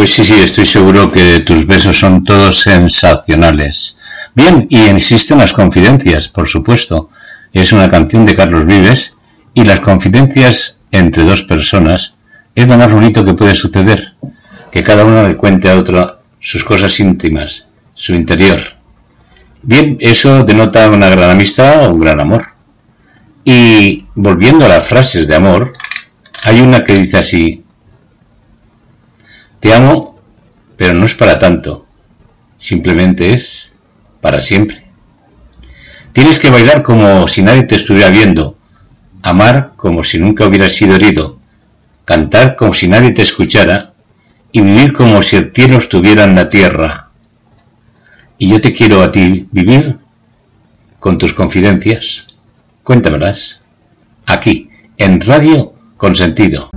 Pues 0.03 0.15
sí, 0.15 0.25
sí, 0.25 0.33
estoy 0.33 0.65
seguro 0.65 1.09
que 1.09 1.39
tus 1.39 1.65
besos 1.65 1.97
son 1.97 2.25
todos 2.25 2.59
sensacionales. 2.59 3.97
Bien, 4.35 4.67
y 4.69 4.81
existen 4.87 5.37
las 5.37 5.53
confidencias, 5.53 6.27
por 6.27 6.45
supuesto. 6.45 7.09
Es 7.53 7.71
una 7.71 7.89
canción 7.89 8.25
de 8.25 8.35
Carlos 8.35 8.65
Vives 8.65 9.15
y 9.53 9.63
las 9.63 9.79
confidencias 9.79 10.81
entre 10.91 11.23
dos 11.23 11.43
personas 11.43 12.17
es 12.53 12.67
lo 12.67 12.77
más 12.77 12.91
bonito 12.91 13.23
que 13.23 13.33
puede 13.33 13.55
suceder. 13.55 14.15
Que 14.73 14.83
cada 14.83 15.05
uno 15.05 15.25
le 15.25 15.37
cuente 15.37 15.69
a 15.69 15.77
otro 15.77 16.19
sus 16.37 16.65
cosas 16.65 16.99
íntimas, 16.99 17.69
su 17.93 18.13
interior. 18.13 18.59
Bien, 19.61 19.95
eso 20.01 20.43
denota 20.43 20.89
una 20.89 21.07
gran 21.07 21.29
amistad 21.29 21.85
o 21.85 21.93
un 21.93 22.01
gran 22.01 22.19
amor. 22.19 22.47
Y 23.45 24.05
volviendo 24.15 24.65
a 24.65 24.67
las 24.67 24.85
frases 24.85 25.29
de 25.29 25.35
amor, 25.35 25.71
hay 26.43 26.59
una 26.59 26.83
que 26.83 26.97
dice 26.97 27.19
así, 27.19 27.62
te 29.63 29.73
amo, 29.73 30.19
pero 30.75 30.93
no 30.93 31.05
es 31.05 31.15
para 31.15 31.39
tanto. 31.39 31.85
Simplemente 32.57 33.33
es 33.33 33.73
para 34.19 34.41
siempre. 34.41 34.83
Tienes 36.11 36.41
que 36.41 36.49
bailar 36.49 36.83
como 36.83 37.29
si 37.29 37.43
nadie 37.43 37.63
te 37.63 37.75
estuviera 37.75 38.09
viendo, 38.09 38.57
amar 39.21 39.71
como 39.77 40.03
si 40.03 40.19
nunca 40.19 40.45
hubieras 40.45 40.73
sido 40.73 40.97
herido, 40.97 41.39
cantar 42.03 42.57
como 42.57 42.73
si 42.73 42.89
nadie 42.89 43.13
te 43.13 43.21
escuchara 43.21 43.93
y 44.51 44.59
vivir 44.59 44.91
como 44.91 45.21
si 45.21 45.37
el 45.37 45.53
cielo 45.55 45.77
estuviera 45.77 46.25
en 46.25 46.35
la 46.35 46.49
tierra. 46.49 47.11
Y 48.37 48.49
yo 48.49 48.59
te 48.59 48.73
quiero 48.73 49.01
a 49.01 49.11
ti 49.11 49.47
vivir 49.49 49.95
con 50.99 51.17
tus 51.17 51.33
confidencias. 51.33 52.27
Cuéntamelas. 52.83 53.61
Aquí, 54.25 54.69
en 54.97 55.21
Radio 55.21 55.73
Consentido. 55.95 56.69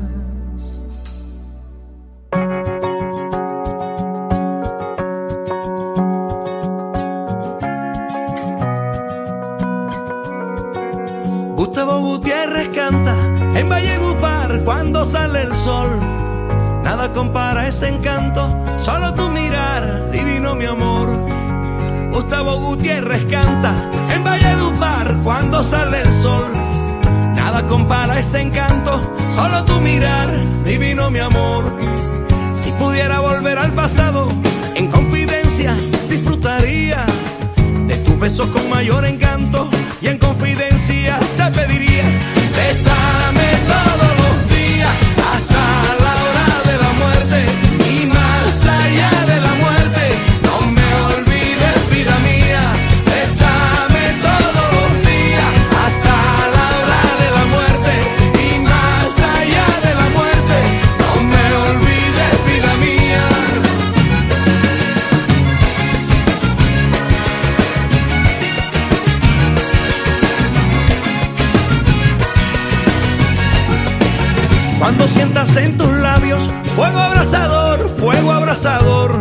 Sientas 75.09 75.57
en 75.57 75.77
tus 75.79 75.90
labios 75.90 76.42
fuego 76.75 76.99
abrasador, 76.99 77.88
fuego 77.99 78.33
abrasador, 78.33 79.14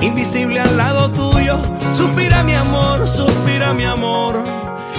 invisible 0.00 0.60
al 0.60 0.76
lado 0.76 1.10
tuyo, 1.10 1.58
suspira 1.96 2.42
mi 2.42 2.54
amor, 2.54 3.06
suspira 3.06 3.74
mi 3.74 3.84
amor. 3.84 4.42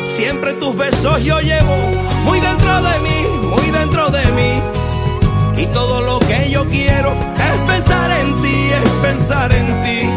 Siempre 0.06 0.54
tus 0.54 0.76
besos 0.78 1.24
yo 1.24 1.40
llevo 1.40 1.76
muy 2.24 2.40
dentro 2.40 2.82
de 2.82 3.00
mí, 3.00 3.28
muy 3.50 3.72
dentro 3.72 4.10
de 4.10 4.26
mí. 4.32 5.62
Y 5.62 5.66
todo 5.68 6.02
lo 6.02 6.20
que 6.20 6.50
yo 6.50 6.66
quiero 6.66 7.14
es 7.14 7.74
pensar 7.74 8.12
en 8.12 8.42
ti, 8.42 8.70
es 8.72 8.90
pensar 9.02 9.52
en 9.54 9.66
ti. 9.84 10.10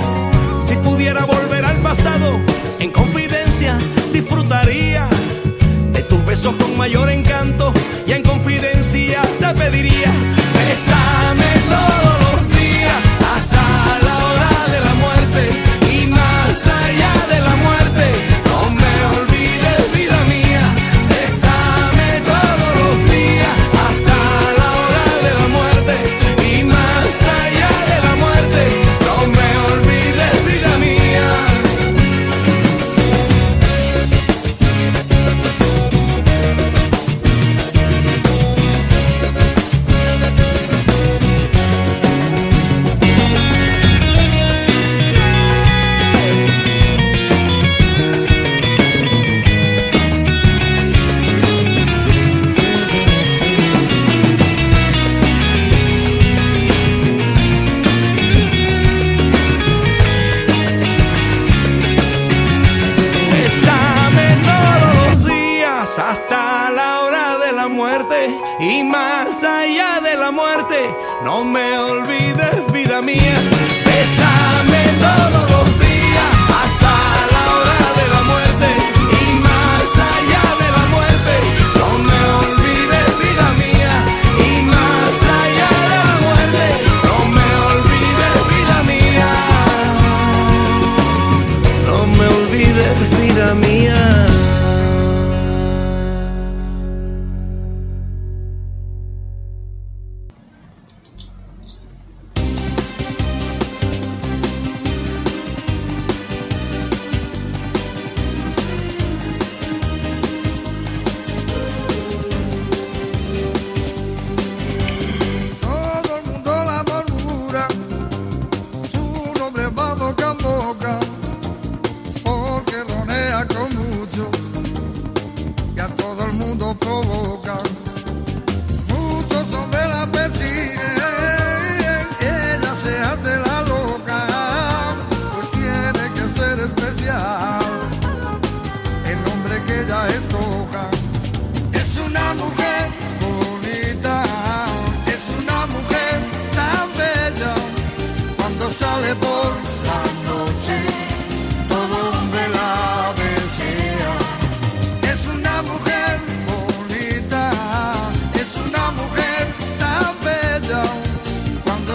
Si 0.68 0.74
pudiera 0.76 1.24
volver 1.24 1.64
al 1.64 1.78
pasado, 1.78 2.30
en 2.78 2.90
confidencia 2.90 3.78
disfrutaría 4.12 5.08
besos 6.28 6.54
con 6.56 6.76
mayor 6.76 7.08
encanto 7.08 7.72
y 8.06 8.12
en 8.12 8.22
confidencia 8.22 9.22
te 9.40 9.54
pediría 9.54 9.97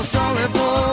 sol 0.05 0.35
e 0.37 0.92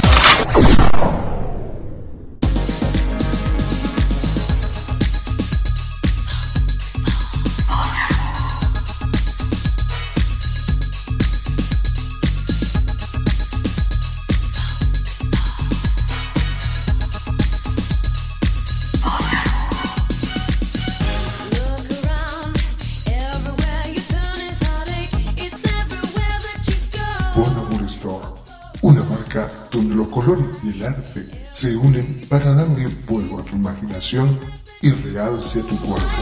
Se 31.51 31.75
unen 31.75 32.25
para 32.29 32.53
darle 32.53 32.87
fuego 32.87 33.39
a 33.39 33.43
tu 33.43 33.57
imaginación 33.57 34.39
y 34.81 34.91
realce 34.91 35.59
a 35.59 35.63
tu 35.63 35.77
cuerpo. 35.79 36.21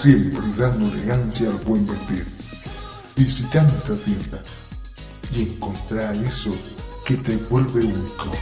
Siempre 0.00 0.40
dando 0.56 0.86
elegancia 0.92 1.50
al 1.50 1.58
buen 1.58 1.86
vestir. 1.86 2.26
Visita 3.14 3.62
nuestra 3.62 3.96
tienda 3.96 4.42
y 5.34 5.42
encontrar 5.42 6.16
eso 6.16 6.56
que 7.04 7.16
te 7.16 7.36
vuelve 7.36 7.84
único. 7.84 8.32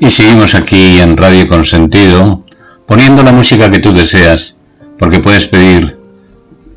Y 0.00 0.10
seguimos 0.10 0.54
aquí 0.54 1.00
en 1.00 1.16
Radio 1.16 1.48
Consentido, 1.48 2.44
poniendo 2.86 3.22
la 3.22 3.32
música 3.32 3.70
que 3.70 3.80
tú 3.80 3.92
deseas, 3.92 4.56
porque 4.98 5.20
puedes 5.20 5.46
pedir 5.46 5.98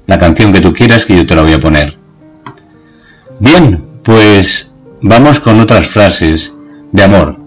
la 0.08 0.18
canción 0.18 0.52
que 0.52 0.62
tú 0.62 0.74
quieras 0.74 1.06
que 1.06 1.16
yo 1.16 1.26
te 1.26 1.36
la 1.36 1.44
voy 1.44 1.54
a 1.54 1.60
poner. 1.60 1.98
Bien, 3.40 3.86
pues 4.04 4.72
vamos 5.02 5.40
con 5.40 5.60
otras 5.60 5.88
frases 5.88 6.54
de 6.92 7.04
amor. 7.04 7.38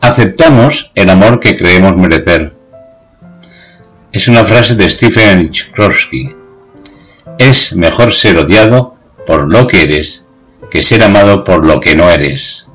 Aceptamos 0.00 0.90
el 0.94 1.10
amor 1.10 1.38
que 1.38 1.56
creemos 1.56 1.96
merecer. 1.96 2.54
Es 4.10 4.28
una 4.28 4.44
frase 4.44 4.74
de 4.74 4.90
Stephen 4.90 5.50
Chbosky. 5.50 6.34
Es 7.38 7.74
mejor 7.74 8.12
ser 8.12 8.36
odiado 8.36 8.96
por 9.26 9.50
lo 9.50 9.66
que 9.66 9.82
eres 9.82 10.26
que 10.72 10.82
ser 10.82 11.02
amado 11.02 11.44
por 11.44 11.66
lo 11.66 11.80
que 11.80 11.94
no 11.94 12.10
eres. 12.10 12.66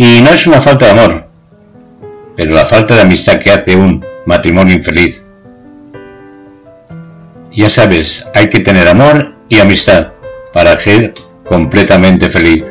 Y 0.00 0.20
no 0.20 0.30
es 0.30 0.46
una 0.46 0.60
falta 0.60 0.84
de 0.84 0.92
amor, 0.92 1.26
pero 2.36 2.54
la 2.54 2.64
falta 2.64 2.94
de 2.94 3.00
amistad 3.00 3.40
que 3.40 3.50
hace 3.50 3.74
un 3.74 4.06
matrimonio 4.26 4.76
infeliz. 4.76 5.26
Ya 7.50 7.68
sabes, 7.68 8.24
hay 8.32 8.48
que 8.48 8.60
tener 8.60 8.86
amor 8.86 9.34
y 9.48 9.58
amistad 9.58 10.12
para 10.52 10.76
ser 10.76 11.14
completamente 11.44 12.30
feliz. 12.30 12.64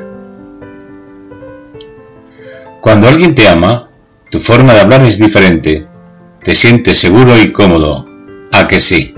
Cuando 2.80 3.10
alguien 3.10 3.36
te 3.36 3.46
ama, 3.46 3.90
tu 4.32 4.40
forma 4.40 4.74
de 4.74 4.80
hablar 4.80 5.02
es 5.02 5.20
diferente. 5.20 5.86
Te 6.42 6.56
sientes 6.56 6.98
seguro 6.98 7.38
y 7.38 7.52
cómodo. 7.52 8.06
¿A 8.54 8.68
que 8.68 8.80
sí? 8.80 9.14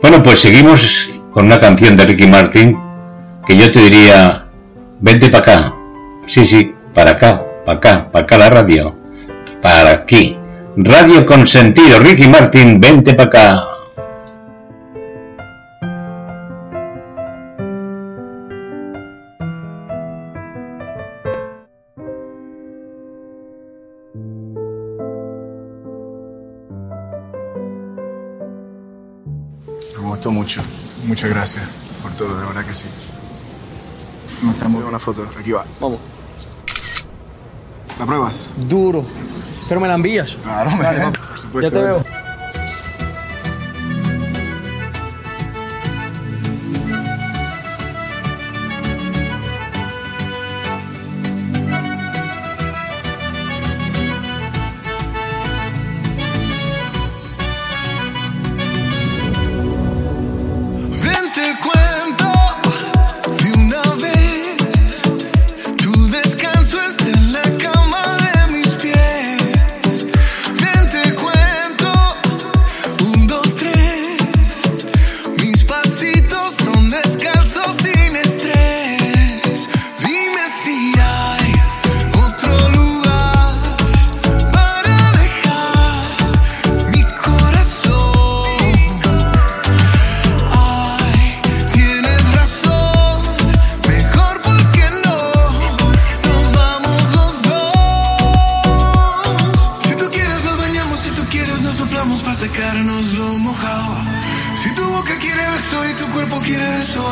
Bueno, 0.00 0.22
pues 0.22 0.40
seguimos 0.40 1.10
con 1.30 1.44
una 1.44 1.60
canción 1.60 1.94
de 1.94 2.06
Ricky 2.06 2.26
Martin 2.26 2.80
que 3.44 3.54
yo 3.54 3.70
te 3.70 3.80
diría, 3.80 4.46
vente 5.02 5.28
para 5.28 5.38
acá. 5.40 5.74
Sí, 6.24 6.46
sí, 6.46 6.72
para 6.94 7.12
acá, 7.12 7.44
para 7.64 7.78
acá, 7.78 8.10
para 8.10 8.24
acá 8.24 8.38
la 8.38 8.50
radio, 8.50 8.96
para 9.60 9.92
aquí. 9.92 10.36
Radio 10.76 11.26
con 11.26 11.46
sentido, 11.46 11.98
Ricky 11.98 12.28
Martin, 12.28 12.80
vente 12.80 13.14
para 13.14 13.28
acá. 13.28 13.64
Me 29.98 30.08
gustó 30.08 30.30
mucho. 30.30 30.62
Muchas 31.04 31.30
gracias 31.30 31.64
por 32.02 32.12
todo, 32.14 32.38
de 32.38 32.46
verdad 32.46 32.64
que 32.64 32.74
sí. 32.74 32.86
Me 34.42 34.52
estamos 34.52 34.82
una 34.84 34.98
foto. 34.98 35.26
Aquí 35.38 35.52
va. 35.52 35.64
Vamos. 35.80 36.11
¿La 37.98 38.06
pruebas? 38.06 38.50
Duro. 38.68 39.04
Pero 39.68 39.80
me 39.80 39.88
la 39.88 39.94
envías. 39.94 40.36
Claro, 40.42 40.70
me 40.70 41.10
por 41.28 41.38
supuesto. 41.38 41.70
Ya 41.70 41.70
te 41.70 41.84
veo. 41.84 42.04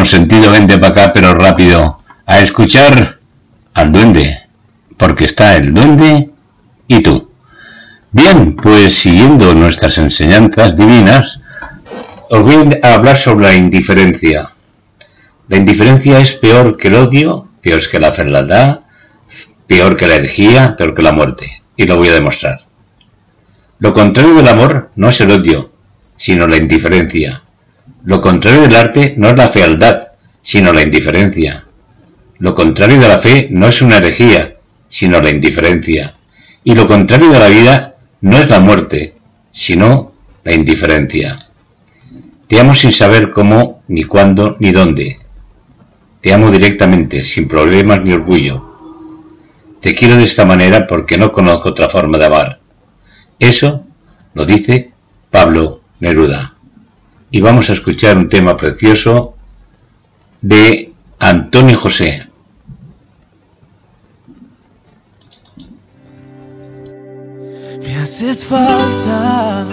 Consentido, 0.00 0.50
vente 0.50 0.78
para 0.78 0.92
acá, 0.94 1.12
pero 1.12 1.34
rápido, 1.34 1.98
a 2.24 2.40
escuchar 2.40 3.20
al 3.74 3.92
duende, 3.92 4.34
porque 4.96 5.26
está 5.26 5.58
el 5.58 5.74
duende 5.74 6.30
y 6.88 7.02
tú. 7.02 7.30
Bien, 8.10 8.56
pues 8.56 8.94
siguiendo 8.94 9.52
nuestras 9.52 9.98
enseñanzas 9.98 10.74
divinas, 10.74 11.42
os 12.30 12.42
voy 12.42 12.78
a 12.82 12.94
hablar 12.94 13.18
sobre 13.18 13.44
la 13.48 13.54
indiferencia. 13.54 14.48
La 15.48 15.58
indiferencia 15.58 16.18
es 16.18 16.32
peor 16.34 16.78
que 16.78 16.88
el 16.88 16.94
odio, 16.94 17.48
peor 17.60 17.86
que 17.86 18.00
la 18.00 18.10
fealdad, 18.10 18.80
peor 19.66 19.96
que 19.96 20.06
la 20.06 20.14
herejía, 20.14 20.76
peor 20.76 20.94
que 20.94 21.02
la 21.02 21.12
muerte. 21.12 21.62
Y 21.76 21.84
lo 21.84 21.98
voy 21.98 22.08
a 22.08 22.14
demostrar. 22.14 22.64
Lo 23.80 23.92
contrario 23.92 24.32
del 24.32 24.48
amor 24.48 24.92
no 24.96 25.10
es 25.10 25.20
el 25.20 25.30
odio, 25.30 25.72
sino 26.16 26.46
la 26.46 26.56
indiferencia. 26.56 27.42
Lo 28.04 28.22
contrario 28.22 28.62
del 28.62 28.76
arte 28.76 29.14
no 29.18 29.28
es 29.28 29.36
la 29.36 29.48
fealdad, 29.48 30.08
sino 30.40 30.72
la 30.72 30.82
indiferencia. 30.82 31.66
Lo 32.38 32.54
contrario 32.54 32.98
de 32.98 33.08
la 33.08 33.18
fe 33.18 33.48
no 33.50 33.68
es 33.68 33.82
una 33.82 33.98
herejía, 33.98 34.56
sino 34.88 35.20
la 35.20 35.30
indiferencia. 35.30 36.14
Y 36.64 36.74
lo 36.74 36.86
contrario 36.86 37.30
de 37.30 37.38
la 37.38 37.48
vida 37.48 37.96
no 38.22 38.38
es 38.38 38.48
la 38.48 38.58
muerte, 38.58 39.16
sino 39.52 40.12
la 40.44 40.54
indiferencia. 40.54 41.36
Te 42.46 42.58
amo 42.58 42.74
sin 42.74 42.90
saber 42.90 43.30
cómo, 43.30 43.82
ni 43.88 44.04
cuándo, 44.04 44.56
ni 44.60 44.72
dónde. 44.72 45.18
Te 46.22 46.32
amo 46.32 46.50
directamente, 46.50 47.22
sin 47.22 47.48
problemas 47.48 48.02
ni 48.02 48.12
orgullo. 48.12 48.66
Te 49.80 49.94
quiero 49.94 50.16
de 50.16 50.24
esta 50.24 50.46
manera 50.46 50.86
porque 50.86 51.18
no 51.18 51.32
conozco 51.32 51.68
otra 51.68 51.90
forma 51.90 52.16
de 52.16 52.24
amar. 52.24 52.60
Eso 53.38 53.84
lo 54.32 54.46
dice 54.46 54.92
Pablo 55.30 55.82
Neruda 56.00 56.54
y 57.30 57.40
vamos 57.40 57.70
a 57.70 57.74
escuchar 57.74 58.16
un 58.16 58.28
tema 58.28 58.56
precioso 58.56 59.34
de 60.40 60.92
Antonio 61.18 61.78
José. 61.78 62.26
Me 67.82 67.96
haces 67.96 68.44
falta. 68.44 69.66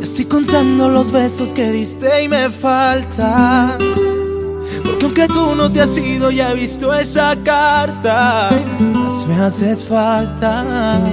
Estoy 0.00 0.24
contando 0.26 0.88
los 0.88 1.10
besos 1.10 1.52
que 1.52 1.70
diste 1.72 2.22
y 2.22 2.28
me 2.28 2.48
falta. 2.48 3.76
Porque 4.84 5.04
aunque 5.04 5.28
tú 5.28 5.54
no 5.54 5.70
te 5.70 5.82
has 5.82 5.98
ido, 5.98 6.30
ya 6.30 6.52
he 6.52 6.54
visto 6.54 6.94
esa 6.94 7.36
carta. 7.44 8.50
me 9.28 9.34
haces 9.34 9.84
falta. 9.84 11.04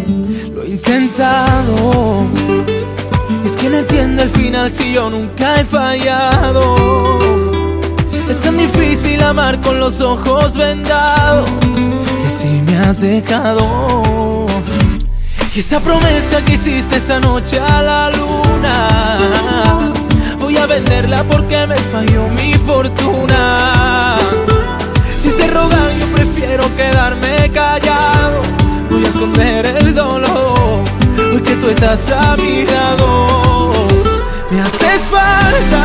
Lo 0.54 0.64
he 0.64 0.70
intentado 0.70 2.28
es 3.46 3.52
que 3.58 3.70
no 3.70 3.78
entiendo 3.78 4.24
el 4.24 4.30
final 4.30 4.72
si 4.72 4.94
yo 4.94 5.10
nunca 5.10 5.60
he 5.60 5.66
fallado. 5.66 6.76
Es 8.30 8.40
tan 8.40 8.58
difícil 8.58 9.22
amar 9.24 9.60
con 9.62 9.80
los 9.80 10.02
ojos 10.02 10.58
vendados 10.58 11.50
y 12.24 12.26
así 12.26 12.62
me 12.66 12.78
has 12.78 13.02
dejado. 13.02 14.46
Y 15.56 15.60
esa 15.60 15.80
promesa 15.80 16.44
que 16.46 16.54
hiciste 16.54 16.98
esa 16.98 17.20
noche 17.20 17.60
a 17.60 17.84
la 17.84 18.10
luna, 18.12 19.92
voy 20.40 20.58
a 20.58 20.66
venderla 20.66 21.24
porque 21.24 21.68
me 21.68 21.76
falló 21.76 22.28
mi 22.30 22.54
fortuna. 22.54 24.16
Si 25.18 25.30
se 25.30 25.48
rogar 25.48 25.92
yo 26.00 26.08
prefiero 26.08 26.64
quedarme 26.76 27.52
callado, 27.54 28.42
voy 28.90 29.06
a 29.06 29.10
esconder 29.10 29.66
el 29.66 29.94
dolor 29.94 30.33
tú 31.64 31.70
estás 31.70 32.12
a 32.12 32.36
mi 32.36 32.66
lado. 32.66 33.72
Me 34.52 34.62
haces 34.62 35.02
falta, 35.10 35.84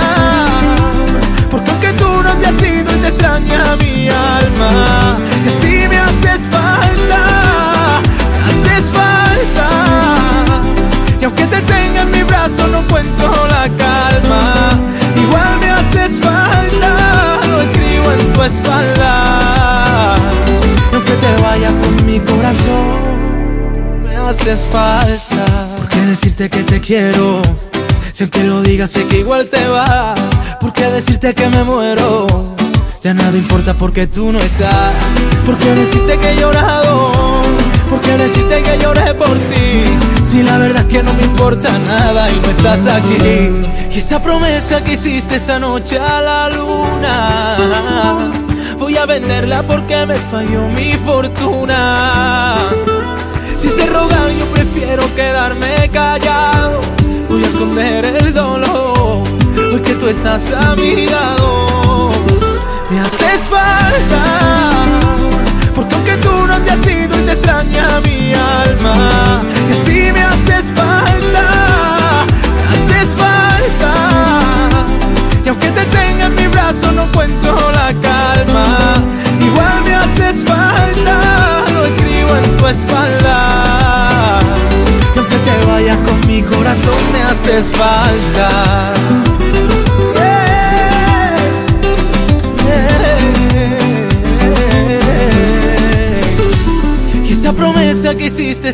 porque 1.50 1.70
aunque 1.70 1.92
tú 1.92 2.22
no 2.22 2.32
te 2.36 2.46
has 2.46 2.62
ido 2.62 2.96
y 2.96 2.98
te 2.98 3.08
extraña 3.08 3.76
mi 3.80 4.08
alma, 4.08 5.18
que 5.44 5.50
si 5.50 5.88
me 5.88 5.98
haces 5.98 6.42
falta, 6.50 7.20
me 8.34 8.40
haces 8.48 8.86
falta. 9.00 9.68
Y 11.20 11.24
aunque 11.24 11.46
te 11.46 11.60
tenga 11.62 12.02
en 12.02 12.10
mi 12.10 12.22
brazo 12.24 12.66
no 12.72 12.80
encuentro 12.80 13.30
la 13.48 13.64
calma, 13.84 14.42
igual 15.16 15.60
me 15.60 15.70
haces 15.70 16.18
falta, 16.20 16.90
lo 17.50 17.60
escribo 17.62 18.12
en 18.12 18.32
tu 18.32 18.42
espalda. 18.42 20.16
Y 20.92 20.94
aunque 20.96 21.12
te 21.12 21.42
vayas 21.42 21.78
con 21.78 21.94
mi 22.04 22.18
corazón 22.18 23.08
haces 24.28 24.66
falta. 24.66 25.47
¿Por 26.08 26.14
qué 26.14 26.20
decirte 26.20 26.48
que 26.48 26.62
te 26.62 26.80
quiero? 26.80 27.42
Si 28.14 28.24
aunque 28.24 28.42
lo 28.42 28.62
digas 28.62 28.92
sé 28.92 29.06
que 29.08 29.18
igual 29.18 29.46
te 29.46 29.68
va. 29.68 30.14
¿Por 30.58 30.72
qué 30.72 30.84
decirte 30.84 31.34
que 31.34 31.50
me 31.50 31.62
muero? 31.64 32.26
Ya 33.04 33.12
nada 33.12 33.36
importa 33.36 33.74
porque 33.74 34.06
tú 34.06 34.32
no 34.32 34.38
estás. 34.38 34.94
¿Por 35.44 35.58
qué 35.58 35.74
decirte 35.74 36.16
que 36.16 36.32
he 36.32 36.36
llorado? 36.36 37.12
¿Por 37.90 38.00
qué 38.00 38.16
decirte 38.16 38.62
que 38.62 38.78
lloré 38.78 39.12
por 39.12 39.36
ti? 39.36 39.84
Si 40.26 40.42
la 40.42 40.56
verdad 40.56 40.86
es 40.88 40.96
que 40.96 41.02
no 41.02 41.12
me 41.12 41.24
importa 41.24 41.78
nada 41.78 42.30
y 42.30 42.36
no 42.36 42.48
estás 42.52 42.86
aquí. 42.86 43.50
Y 43.94 43.98
esa 43.98 44.22
promesa 44.22 44.82
que 44.82 44.94
hiciste 44.94 45.36
esa 45.36 45.58
noche 45.58 45.98
a 45.98 46.22
la 46.22 46.48
luna, 46.48 48.30
voy 48.78 48.96
a 48.96 49.04
venderla 49.04 49.62
porque 49.62 50.06
me 50.06 50.14
falló 50.14 50.68
mi 50.68 50.94
fortuna. 50.94 52.56
Si 53.58 53.68
se 53.68 53.86
rogar 53.86 54.30
yo 54.38 54.46
prefiero 54.46 55.02
quedarme 55.16 55.90
callado. 55.92 56.80
Voy 57.28 57.42
a 57.42 57.46
esconder 57.48 58.04
el 58.04 58.32
dolor, 58.32 59.24
hoy 59.72 59.80
que 59.80 59.94
tú 59.94 60.06
estás 60.06 60.52
a 60.52 60.76
mi 60.76 61.06
lado. 61.06 62.10
Me 62.88 63.00
haces 63.00 63.40
falta, 63.50 64.22
porque 65.74 65.94
aunque 65.94 66.16
tú 66.18 66.46
no 66.46 66.58
te 66.62 66.70
has 66.70 66.86
ido 66.86 67.18
y 67.20 67.22
te 67.24 67.32
extraña 67.32 68.00
mi 68.04 68.32
alma, 68.32 69.42
que 69.68 69.74
si 69.74 70.12
me 70.12 70.22
haces 70.22 70.57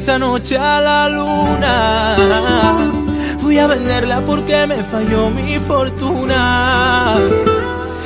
esa 0.04 0.18
noche 0.18 0.58
a 0.58 0.82
la 0.82 1.08
luna, 1.08 2.14
voy 3.40 3.56
a 3.56 3.66
venderla 3.66 4.20
porque 4.20 4.66
me 4.66 4.84
falló 4.84 5.30
mi 5.30 5.58
fortuna. 5.58 7.16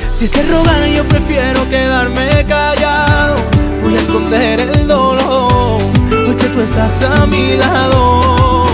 Si 0.09 0.25
se 0.25 0.41
rogan 0.43 0.93
yo 0.95 1.03
prefiero 1.03 1.69
quedarme 1.69 2.45
callado, 2.47 3.35
voy 3.83 3.97
a 3.97 3.99
esconder 3.99 4.61
el 4.61 4.87
dolor, 4.87 5.81
porque 6.25 6.45
tú 6.45 6.61
estás 6.61 7.03
a 7.03 7.25
mi 7.25 7.57
lado. 7.57 8.65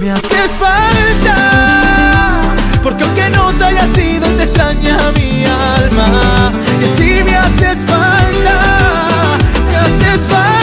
Me 0.00 0.12
haces 0.12 0.52
falta, 0.58 2.40
porque 2.82 3.04
aunque 3.04 3.28
no 3.36 3.52
te 3.52 3.64
haya 3.66 3.86
sido 3.88 4.28
te 4.28 4.44
extraña 4.44 4.96
mi 5.14 5.44
alma, 5.44 6.52
que 6.80 6.88
si 6.88 7.22
me 7.22 7.36
haces 7.36 7.84
falta, 7.84 8.56
me 9.68 9.76
haces 9.76 10.22
falta, 10.26 10.55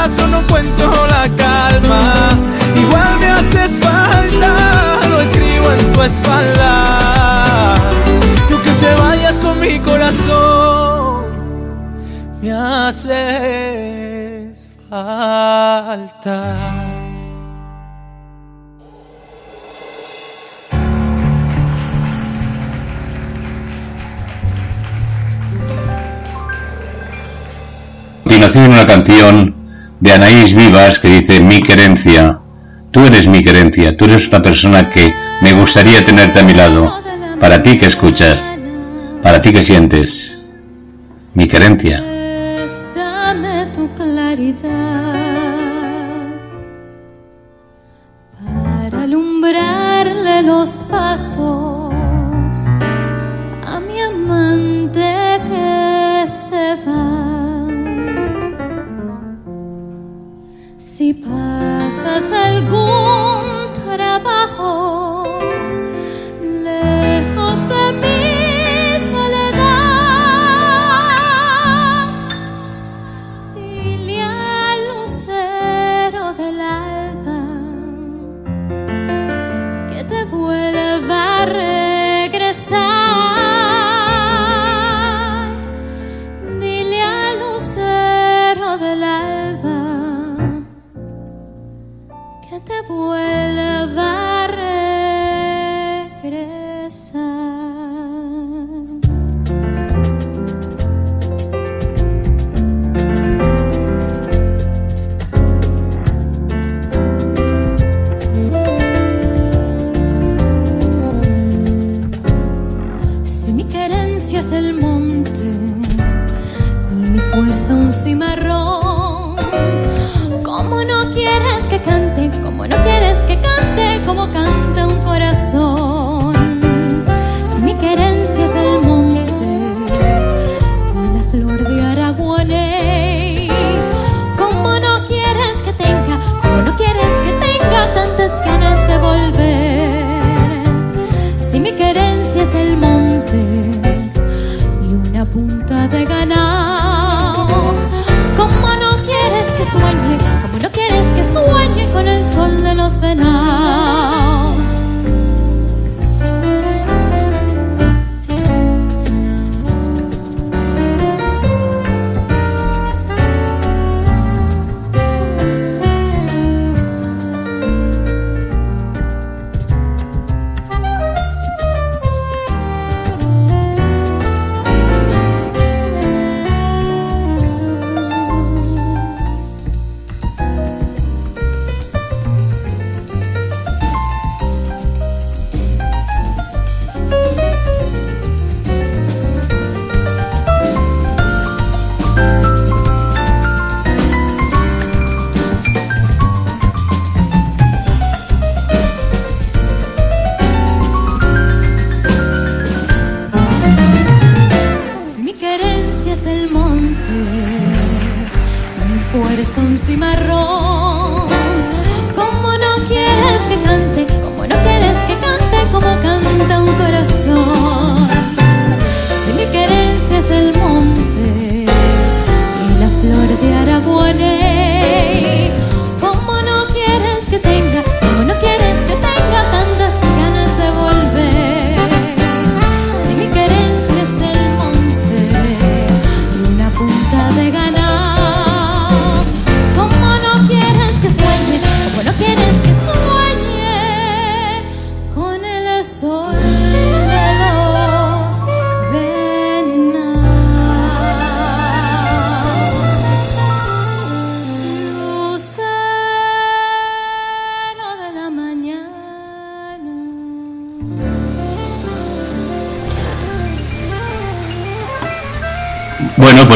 tenga 0.00 0.16
en 0.16 0.16
mi 0.16 0.16
brazo 0.16 0.26
no 0.28 0.40
encuentro 0.40 1.06
la 1.08 1.28
calma, 1.36 2.30
igual 2.76 3.18
me 3.18 3.28
haces 3.28 3.78
falta, 3.80 4.54
lo 5.08 5.20
escribo 5.20 5.72
en 5.72 5.92
tu 5.92 6.02
espalda, 6.02 7.74
y 8.48 8.52
aunque 8.52 8.70
te 8.70 8.94
vayas 8.94 9.34
con 9.38 9.60
mi 9.60 9.78
corazón, 9.80 11.24
me 12.40 12.52
haces 12.52 13.90
falta. 14.88 16.56
Continuación 28.24 28.70
una 28.70 28.86
canción 28.86 29.59
de 30.00 30.12
Anaís 30.12 30.54
Vivas 30.54 30.98
que 30.98 31.08
dice 31.08 31.40
mi 31.40 31.62
querencia, 31.62 32.40
tú 32.90 33.04
eres 33.04 33.26
mi 33.26 33.44
querencia, 33.44 33.96
tú 33.96 34.06
eres 34.06 34.28
una 34.28 34.40
persona 34.42 34.88
que 34.88 35.14
me 35.42 35.52
gustaría 35.52 36.02
tenerte 36.02 36.40
a 36.40 36.42
mi 36.42 36.54
lado, 36.54 36.92
para 37.38 37.60
ti 37.62 37.78
que 37.78 37.86
escuchas, 37.86 38.50
para 39.22 39.40
ti 39.40 39.52
que 39.52 39.62
sientes, 39.62 40.50
mi 41.34 41.46
querencia. 41.46 42.02
Para 48.42 49.02
alumbrarle 49.02 50.42
los 50.42 50.70
pasos 50.90 51.59
pasas 61.90 62.30
algún 62.32 62.89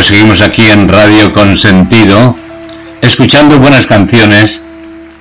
seguimos 0.05 0.43
aquí 0.43 0.67
en 0.67 0.87
Radio 0.87 1.33
Consentido, 1.33 2.37
escuchando 3.01 3.59
buenas 3.59 3.87
canciones 3.87 4.61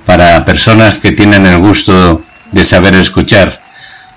para 0.04 0.44
personas 0.44 0.98
que 0.98 1.12
tienen 1.12 1.46
el 1.46 1.58
gusto 1.58 2.20
de 2.52 2.64
saber 2.64 2.94
escuchar. 2.94 3.62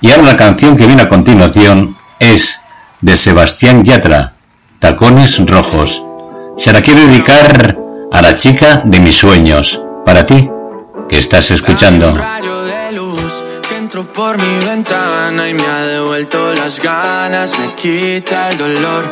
Y 0.02 0.12
ahora 0.12 0.24
la 0.24 0.36
canción 0.36 0.76
que 0.76 0.86
viene 0.86 1.04
a 1.04 1.10
continuación 1.10 1.96
es 2.20 2.60
de 3.00 3.16
Sebastián 3.16 3.86
Yatra, 3.86 4.34
Tacones 4.80 5.40
Rojos. 5.46 6.04
Se 6.58 6.74
la 6.74 6.82
quiero 6.82 7.00
dedicar 7.00 7.78
a 8.12 8.22
la 8.22 8.36
chica 8.36 8.82
de 8.84 9.00
mis 9.00 9.16
sueños, 9.16 9.82
para 10.04 10.26
ti, 10.26 10.50
que 11.08 11.18
estás 11.18 11.50
escuchando. 11.52 12.14
Por 14.14 14.38
mi 14.38 14.66
ventana 14.66 15.50
y 15.50 15.54
me 15.54 15.66
ha 15.66 15.88
devuelto 15.88 16.54
las 16.54 16.80
ganas, 16.80 17.58
me 17.58 17.74
quita 17.74 18.50
el 18.50 18.58
dolor 18.58 19.12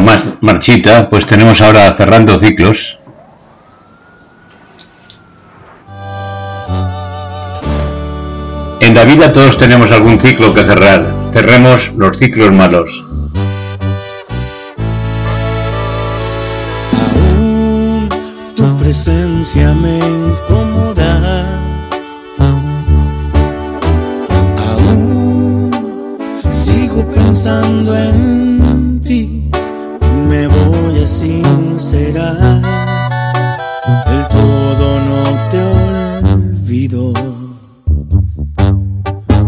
marchita, 0.00 1.08
pues 1.08 1.26
tenemos 1.26 1.60
ahora 1.60 1.94
cerrando 1.96 2.36
ciclos. 2.36 2.98
En 8.80 8.94
la 8.94 9.04
vida 9.04 9.32
todos 9.32 9.56
tenemos 9.56 9.90
algún 9.90 10.20
ciclo 10.20 10.52
que 10.52 10.62
cerrar. 10.62 11.02
Cerremos 11.32 11.92
los 11.96 12.18
ciclos 12.18 12.52
malos. 12.52 13.02
Aún 17.32 18.08
tu 18.54 18.76
presencia 18.76 19.74
me 19.74 19.98
incomoda. 19.98 21.44
Aún 24.68 25.70
sigo 26.50 27.04
pensando 27.14 27.96
en 27.96 29.00
ti 29.02 29.53
me 30.34 30.48
voy 30.48 30.98
a 31.00 31.06
sincerar, 31.06 32.60
del 34.08 34.24
todo 34.36 34.86
no 35.10 35.22
te 35.50 35.60
olvido, 36.32 37.12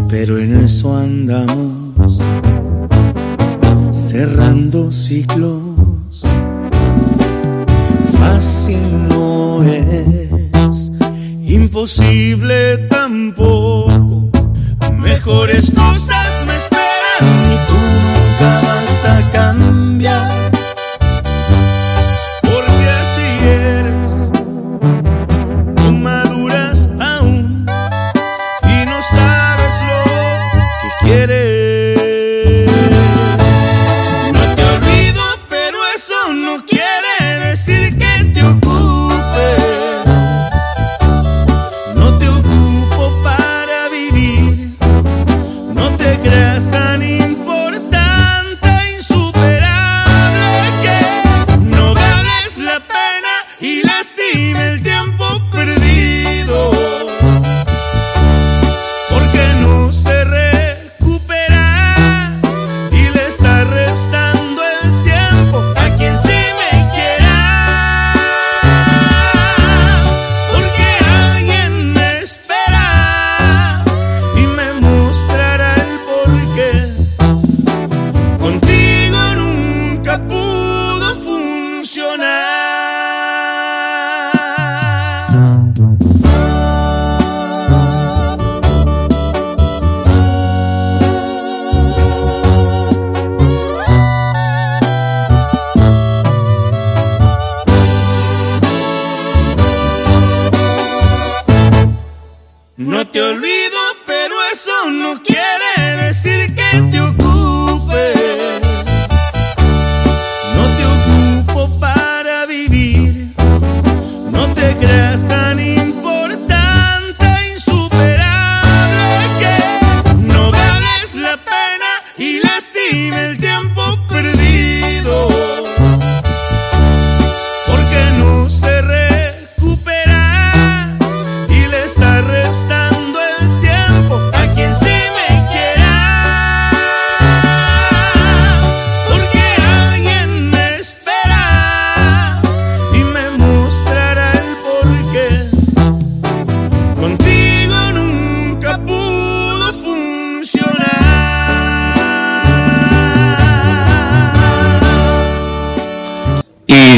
pero 0.09 0.39
en 0.39 0.65
eso 0.65 0.97
andamos, 0.97 2.23
cerrando 3.93 4.93
ciclos. 4.93 5.66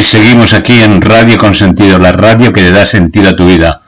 Seguimos 0.08 0.54
aquí 0.54 0.72
en 0.72 1.02
Radio 1.02 1.36
Consentido, 1.36 1.98
la 1.98 2.12
radio 2.12 2.50
que 2.50 2.62
le 2.62 2.70
da 2.70 2.86
sentido 2.86 3.28
a 3.28 3.36
tu 3.36 3.46
vida. 3.46 3.82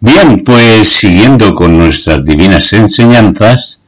Bien, 0.00 0.42
pues 0.42 0.88
siguiendo 0.88 1.54
con 1.54 1.78
nuestras 1.78 2.24
divinas 2.24 2.72
enseñanzas, 2.72 3.80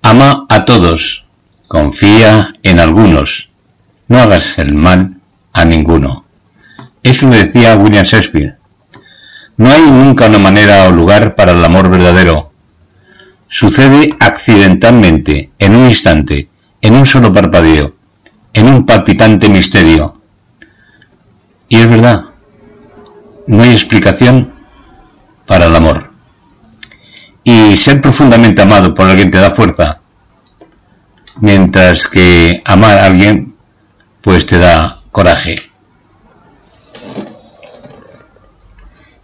ama 0.00 0.46
a 0.48 0.64
todos, 0.64 1.24
confía 1.66 2.54
en 2.62 2.78
algunos, 2.78 3.50
no 4.06 4.20
hagas 4.20 4.60
el 4.60 4.74
mal 4.74 5.16
a 5.52 5.64
ninguno. 5.64 6.24
Eso 7.02 7.26
lo 7.26 7.34
decía 7.34 7.74
William 7.74 8.04
Shakespeare. 8.04 8.56
No 9.56 9.72
hay 9.72 9.90
nunca 9.90 10.26
una 10.26 10.38
manera 10.38 10.84
o 10.84 10.92
lugar 10.92 11.34
para 11.34 11.50
el 11.50 11.64
amor 11.64 11.90
verdadero. 11.90 12.52
Sucede 13.48 14.14
accidentalmente, 14.20 15.50
en 15.58 15.74
un 15.74 15.86
instante, 15.86 16.48
en 16.80 16.94
un 16.94 17.06
solo 17.06 17.32
parpadeo, 17.32 17.96
en 18.52 18.66
un 18.66 18.86
palpitante 18.86 19.48
misterio, 19.48 20.17
y 21.68 21.76
es 21.76 21.88
verdad, 21.88 22.24
no 23.46 23.62
hay 23.62 23.70
explicación 23.70 24.54
para 25.46 25.66
el 25.66 25.76
amor. 25.76 26.10
Y 27.44 27.76
ser 27.76 28.00
profundamente 28.00 28.62
amado 28.62 28.94
por 28.94 29.06
alguien 29.06 29.30
te 29.30 29.38
da 29.38 29.50
fuerza, 29.50 30.00
mientras 31.40 32.08
que 32.08 32.62
amar 32.64 32.98
a 32.98 33.06
alguien 33.06 33.54
pues 34.20 34.46
te 34.46 34.58
da 34.58 34.98
coraje. 35.10 35.56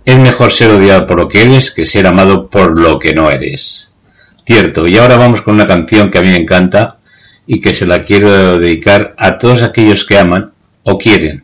Es 0.05 0.19
mejor 0.19 0.53
ser 0.53 0.71
odiado 0.71 1.07
por 1.07 1.19
lo 1.19 1.29
que 1.29 1.43
eres 1.43 1.71
que 1.71 1.87
ser 1.87 2.07
amado 2.07 2.49
por 2.49 2.79
lo 2.79 2.99
que 2.99 3.15
no 3.15 3.31
eres. 3.31 3.93
Cierto, 4.47 4.87
y 4.87 4.99
ahora 4.99 5.17
vamos 5.17 5.41
con 5.41 5.55
una 5.55 5.67
canción 5.67 6.11
que 6.11 6.19
a 6.19 6.23
mí 6.23 6.29
me 6.29 6.37
encanta 6.37 6.99
y 7.47 7.61
que 7.61 7.73
se 7.73 7.87
la 7.87 8.03
quiero 8.03 8.59
dedicar 8.59 9.15
a 9.19 9.39
todos 9.39 9.63
aquellos 9.63 10.05
que 10.05 10.19
aman 10.19 10.53
o 10.83 10.99
quieren 10.99 11.44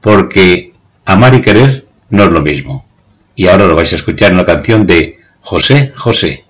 porque 0.00 0.72
amar 1.04 1.34
y 1.34 1.40
querer 1.40 1.86
no 2.10 2.24
es 2.24 2.30
lo 2.30 2.40
mismo. 2.40 2.86
Y 3.34 3.48
ahora 3.48 3.66
lo 3.66 3.76
vais 3.76 3.92
a 3.92 3.96
escuchar 3.96 4.30
en 4.32 4.38
la 4.38 4.44
canción 4.44 4.86
de 4.86 5.18
José 5.40 5.92
José. 5.94 6.44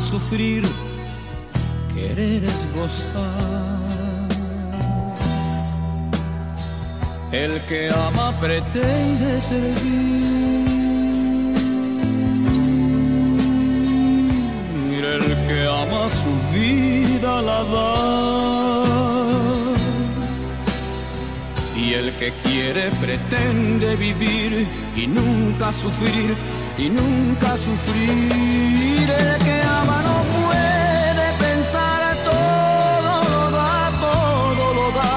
Sufrir, 0.00 0.64
querer 1.94 2.44
es 2.44 2.68
gozar. 2.74 4.28
El 7.32 7.60
que 7.66 7.90
ama 8.08 8.32
pretende 8.40 9.40
servir 9.40 10.40
que 15.50 15.66
ama 15.66 16.08
su 16.08 16.32
vida 16.54 17.42
la 17.42 17.60
da. 17.74 17.94
Y 21.76 21.94
el 21.94 22.14
que 22.16 22.32
quiere 22.44 22.90
pretende 23.04 23.96
vivir 23.96 24.66
y 24.96 25.06
nunca 25.06 25.72
sufrir, 25.72 26.36
y 26.84 26.88
nunca 26.88 27.56
sufrir. 27.56 29.08
El 29.22 29.30
que 29.46 29.56
ama 29.80 29.98
no 30.08 30.16
puede 30.38 31.26
pensar, 31.46 32.00
todo 32.32 33.12
lo 33.34 33.42
da, 33.58 33.76
todo 34.08 34.64
lo 34.78 34.86
da. 35.00 35.14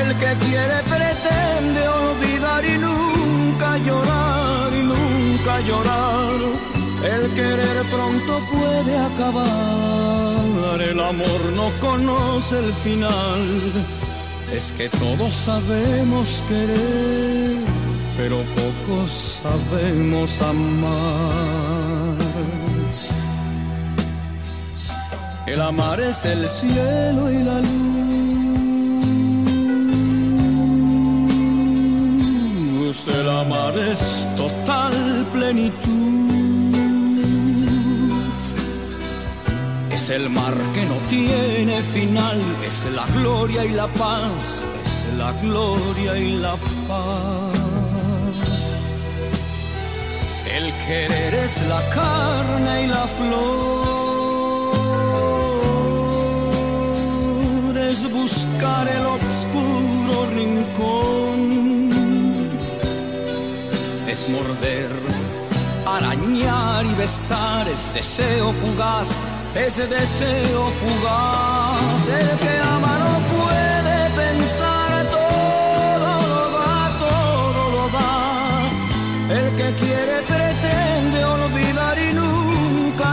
El 0.00 0.08
que 0.20 0.30
quiere 0.46 0.78
pretende 0.94 1.82
olvidar 2.04 2.62
y 2.64 2.76
nunca 2.86 3.68
llorar, 3.86 4.68
y 4.80 4.82
nunca 4.92 5.60
llorar 5.68 6.68
el 7.04 7.30
querer 7.34 7.82
pronto 7.90 8.40
puede 8.50 8.98
acabar, 8.98 10.82
el 10.82 10.98
amor 10.98 11.40
no 11.54 11.70
conoce 11.80 12.58
el 12.58 12.72
final. 12.84 13.72
Es 14.52 14.72
que 14.72 14.88
todos 14.88 15.32
sabemos 15.32 16.42
querer, 16.48 17.62
pero 18.18 18.42
pocos 18.42 19.40
sabemos 19.42 20.30
amar. 20.42 22.18
El 25.46 25.60
amar 25.62 26.00
es 26.00 26.24
el 26.24 26.48
cielo 26.48 27.30
y 27.30 27.38
la 27.44 27.60
luz. 27.60 27.78
El 33.20 33.28
amar 33.28 33.78
es 33.78 34.26
total 34.36 34.92
plenitud 35.32 36.08
Es 39.98 40.10
el 40.10 40.28
mar 40.30 40.54
que 40.74 40.84
no 40.86 40.94
tiene 41.08 41.82
final, 41.82 42.40
es 42.66 42.86
la 42.86 43.06
gloria 43.18 43.64
y 43.64 43.70
la 43.70 43.88
paz, 43.88 44.68
es 44.84 45.06
la 45.18 45.32
gloria 45.42 46.16
y 46.16 46.32
la 46.36 46.56
paz. 46.86 47.47
El 50.68 50.74
querer 50.86 51.32
es 51.34 51.62
la 51.62 51.80
carne 51.88 52.82
y 52.82 52.86
la 52.88 53.06
flor, 53.16 53.38
es 57.78 58.00
buscar 58.10 58.86
el 58.86 59.06
oscuro 59.06 60.26
rincón, 60.34 61.40
es 64.06 64.28
morder, 64.28 64.90
arañar 65.86 66.84
y 66.84 66.94
besar, 66.96 67.66
es 67.68 67.90
deseo 67.94 68.52
fugaz 68.52 69.08
ese 69.54 69.86
deseo 69.86 70.70
fugaz, 70.80 72.08
el 72.08 72.38
que 72.38 72.58
ama 72.60 72.94
no 73.04 73.14
puede 73.34 73.98
pensar, 74.22 74.87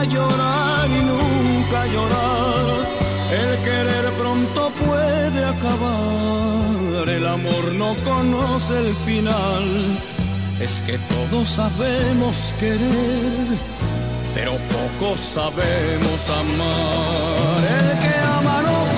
llorar 0.07 0.89
y 0.89 1.01
nunca 1.11 1.85
llorar. 1.87 2.65
El 3.31 3.57
querer 3.63 4.05
pronto 4.19 4.71
puede 4.85 5.45
acabar, 5.45 7.09
el 7.09 7.27
amor 7.27 7.63
no 7.73 7.95
conoce 8.03 8.77
el 8.77 8.95
final. 8.95 9.65
Es 10.59 10.81
que 10.85 10.97
todos 10.97 11.49
sabemos 11.49 12.35
querer 12.59 13.75
pero 14.35 14.51
poco 14.51 15.15
sabemos 15.17 16.29
amar. 16.29 17.63
El 17.79 17.99
que 17.99 18.15
ama 18.37 18.61
no 18.67 18.94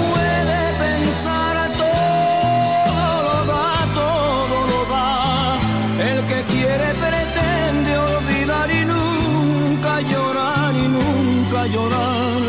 nunca 11.48 11.68
llorar. 11.68 12.42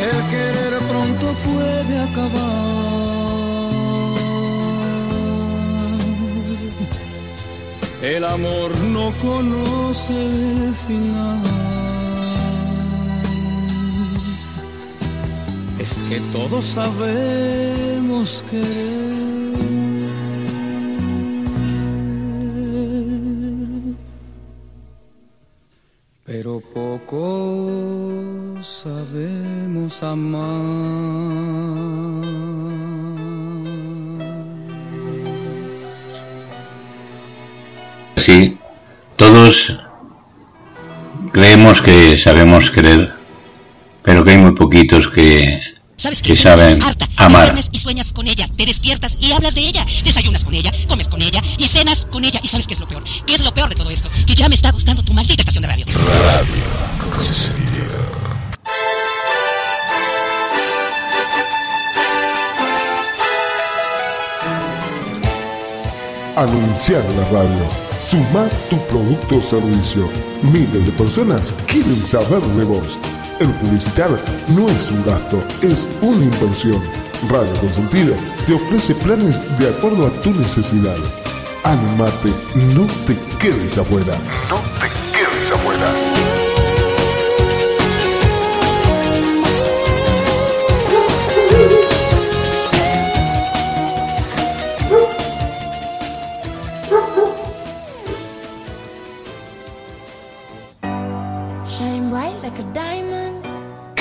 El 0.00 0.30
querer 0.30 0.78
pronto 0.88 1.26
puede 1.44 2.00
acabar. 2.00 2.74
El 8.02 8.24
amor 8.24 8.76
no 8.78 9.12
conoce 9.22 10.12
el 10.12 10.74
final. 10.86 11.42
es 15.78 16.02
que 16.04 16.20
todos 16.32 16.64
sabemos 16.64 18.44
querer. 18.50 19.43
Pero 26.34 26.60
poco 26.60 27.22
sabemos 28.60 30.02
amar. 30.02 30.50
Sí, 38.16 38.58
todos 39.14 39.78
Creemos 41.32 41.82
que 41.82 42.16
sabemos 42.16 42.70
querer, 42.70 43.12
pero 44.02 44.24
que 44.24 44.30
hay 44.32 44.38
muy 44.38 44.54
poquitos 44.54 45.08
que, 45.08 45.60
que 46.22 46.36
saben 46.36 46.78
amar. 47.16 47.44
duermes 47.44 47.68
y 47.72 47.78
sueñas 47.78 48.12
con 48.12 48.26
ella, 48.28 48.48
te 48.56 48.66
despiertas 48.66 49.16
y 49.20 49.32
hablas 49.32 49.54
de 49.54 49.62
ella, 49.62 49.86
desayunas 50.04 50.44
con 50.44 50.54
ella, 50.54 50.70
comes 50.86 51.08
con 51.08 51.22
ella 51.22 51.40
y 51.56 51.66
cenas 51.68 52.06
con 52.10 52.24
ella. 52.24 52.40
¿Y 52.42 52.48
sabes 52.48 52.66
qué 52.66 52.74
es 52.74 52.80
lo 52.80 52.88
peor? 52.88 53.02
¿Qué 53.26 53.34
es 53.34 53.42
lo 53.42 53.54
peor 53.54 53.70
de 53.70 53.74
todo 53.74 53.90
esto? 53.90 54.10
Que 54.26 54.34
ya 54.34 54.48
me 54.48 54.54
está 54.54 54.70
gustando 54.70 55.02
tu 55.02 55.14
maldita 55.14 55.40
estación 55.40 55.62
de 55.62 55.68
radio. 55.68 55.86
Radio 55.86 57.10
con 57.10 57.22
sentido. 57.22 58.04
Anunciar 66.36 67.04
la 67.16 67.24
radio. 67.30 67.64
Sumar 67.98 68.50
tu 68.68 68.76
producto 68.88 69.36
o 69.36 69.42
servicio. 69.42 70.10
Miles 70.42 70.84
de 70.84 70.92
personas 70.92 71.54
quieren 71.66 72.04
saber 72.04 72.42
de 72.42 72.64
vos. 72.64 72.98
El 73.40 73.50
publicitar 73.54 74.10
no 74.48 74.68
es 74.68 74.90
un 74.90 75.04
gasto, 75.04 75.42
es 75.62 75.88
una 76.00 76.24
inversión. 76.24 76.80
Radio 77.28 77.52
Consentido 77.60 78.14
te 78.46 78.54
ofrece 78.54 78.94
planes 78.94 79.40
de 79.58 79.68
acuerdo 79.70 80.06
a 80.06 80.10
tu 80.22 80.32
necesidad. 80.32 80.96
Animate, 81.64 82.32
no 82.74 82.86
te 83.06 83.16
quedes 83.38 83.78
afuera. 83.78 84.16
No 84.48 84.60
te 84.80 84.93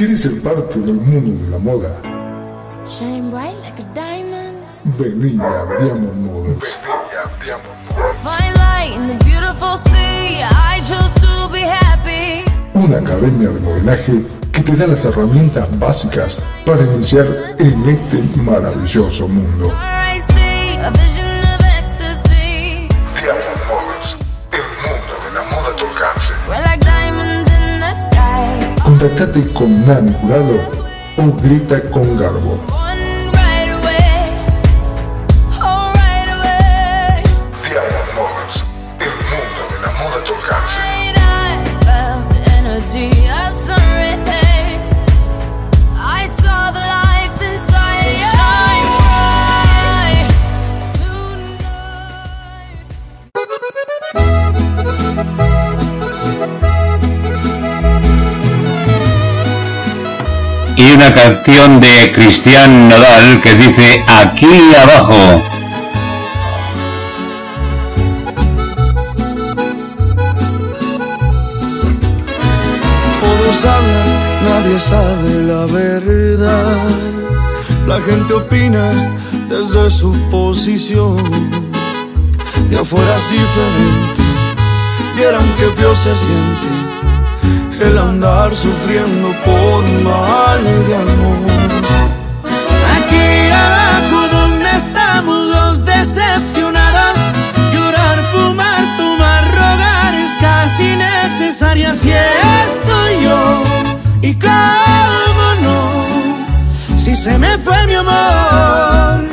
¿Quieres 0.04 0.24
ser 0.24 0.42
parte 0.42 0.80
del 0.80 0.96
mundo 0.96 1.46
de 1.46 1.50
la 1.50 1.58
moda? 1.58 2.02
Shine 2.86 3.32
bright 3.32 3.56
like 3.62 3.82
a 3.82 3.86
diamond. 3.94 4.58
Vení 5.00 5.40
a 5.40 5.64
Diamond 5.80 6.26
Models. 6.26 6.78
Light 8.26 8.92
in 8.98 9.08
the 9.08 9.24
beautiful 9.24 9.78
sea. 9.78 10.44
I 10.52 10.82
chose 10.82 11.14
to 11.22 11.48
be 11.54 11.62
happy. 11.62 12.44
Una 12.74 12.98
academia 12.98 13.48
de 13.48 13.62
modelaje 13.62 14.26
que 14.52 14.62
te 14.62 14.76
da 14.76 14.88
las 14.88 15.06
herramientas 15.06 15.70
básicas 15.80 16.44
para 16.66 16.84
iniciar 16.84 17.26
en 17.60 17.88
este 17.88 18.22
maravilloso 18.42 19.30
mundo. 19.30 19.72
A 19.72 20.90
vision 20.90 21.33
sky. 29.04 29.10
Contactate 29.10 29.54
con 29.54 29.86
Nani 29.86 30.14
Jurado 30.22 30.60
o 31.18 31.36
grita 31.42 31.82
con 31.90 32.18
Garbo. 32.18 32.83
Y 60.84 60.96
una 60.96 61.14
canción 61.14 61.80
de 61.80 62.12
Cristian 62.12 62.90
Nodal 62.90 63.40
que 63.42 63.56
dice 63.56 64.04
Aquí 64.06 64.76
abajo. 64.82 65.42
Todos 73.22 73.66
hablan, 73.66 74.10
nadie 74.50 74.80
sabe 74.80 75.44
la 75.48 75.66
verdad. 75.68 76.78
La 77.88 78.02
gente 78.02 78.34
opina 78.34 78.92
desde 79.48 79.90
su 79.90 80.12
posición. 80.30 81.24
De 82.70 82.78
afuera 82.78 83.16
es 83.16 83.30
diferente, 83.32 84.22
vieran 85.16 85.48
que 85.56 85.66
feo 85.80 85.96
se 85.96 86.14
siente 86.16 86.83
el 87.86 87.98
andar 87.98 88.56
sufriendo 88.56 89.28
por 89.44 89.84
mal 90.04 90.64
de 90.88 90.96
amor. 90.96 91.40
Aquí 92.98 93.28
abajo 93.68 94.20
donde 94.38 94.70
estamos 94.72 95.38
los 95.56 95.86
decepcionados, 95.86 97.18
llorar, 97.74 98.18
fumar, 98.32 98.84
tomar, 98.98 99.44
rogar 99.60 100.14
es 100.26 100.32
casi 100.42 100.96
necesario. 100.96 101.90
Así 101.90 102.12
estoy 102.12 103.24
yo. 103.24 103.64
Y 104.22 104.34
cómo 104.36 105.48
no, 105.66 106.98
si 106.98 107.16
se 107.16 107.38
me 107.38 107.58
fue 107.58 107.86
mi 107.88 107.96
amor. 107.96 109.28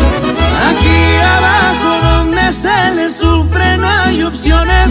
Aquí 0.71 1.01
abajo 1.37 1.91
donde 2.09 2.53
se 2.53 2.95
le 2.97 3.11
sufre 3.11 3.77
no 3.79 3.89
hay 3.89 4.23
opciones. 4.23 4.91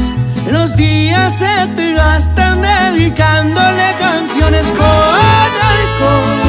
Los 0.51 0.75
días 0.75 1.37
se 1.37 1.67
te 1.75 1.93
gastan 1.93 2.61
dedicándole 2.61 3.95
canciones 3.99 4.65
con 4.65 5.51
alcohol, 5.75 6.48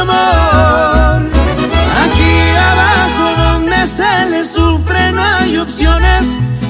amor. 0.00 1.28
Aquí 2.04 2.34
abajo 2.72 3.24
donde 3.44 3.86
se 3.86 4.30
le 4.30 4.44
sufre 4.44 5.12
no 5.12 5.22
hay 5.22 5.58
opciones. 5.58 6.26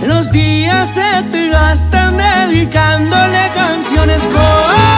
Los 0.06 0.30
días 0.32 0.88
se 0.88 1.22
te 1.30 1.48
gastan 1.48 2.16
dedicándole 2.16 3.42
canciones 3.54 4.22
con 4.22 4.89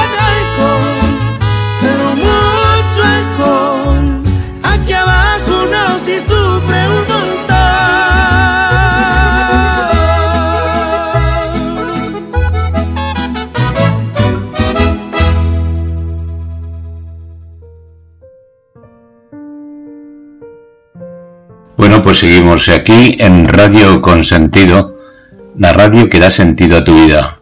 Pues 22.12 22.20
seguimos 22.20 22.68
aquí 22.68 23.16
en 23.20 23.48
Radio 23.48 24.02
Consentido, 24.02 24.98
la 25.56 25.72
radio 25.72 26.10
que 26.10 26.20
da 26.20 26.30
sentido 26.30 26.76
a 26.76 26.84
tu 26.84 26.94
vida. 26.94 27.38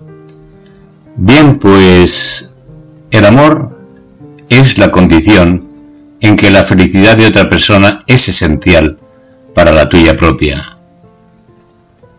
Bien, 1.16 1.58
pues 1.58 2.52
el 3.10 3.24
amor 3.26 3.76
es 4.48 4.78
la 4.78 4.92
condición 4.92 5.66
en 6.20 6.36
que 6.36 6.50
la 6.50 6.62
felicidad 6.62 7.16
de 7.16 7.26
otra 7.26 7.48
persona 7.48 7.98
es 8.06 8.28
esencial 8.28 8.96
para 9.56 9.72
la 9.72 9.88
tuya 9.88 10.14
propia. 10.14 10.78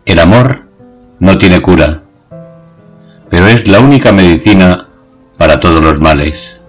El 0.06 0.20
amor 0.20 0.66
no 1.20 1.38
tiene 1.38 1.62
cura, 1.62 2.04
pero 3.30 3.48
es 3.48 3.66
la 3.70 3.80
única 3.80 4.12
medicina 4.12 4.90
para 5.38 5.62
todos 5.62 5.82
los 5.82 6.02
males. 6.02 6.60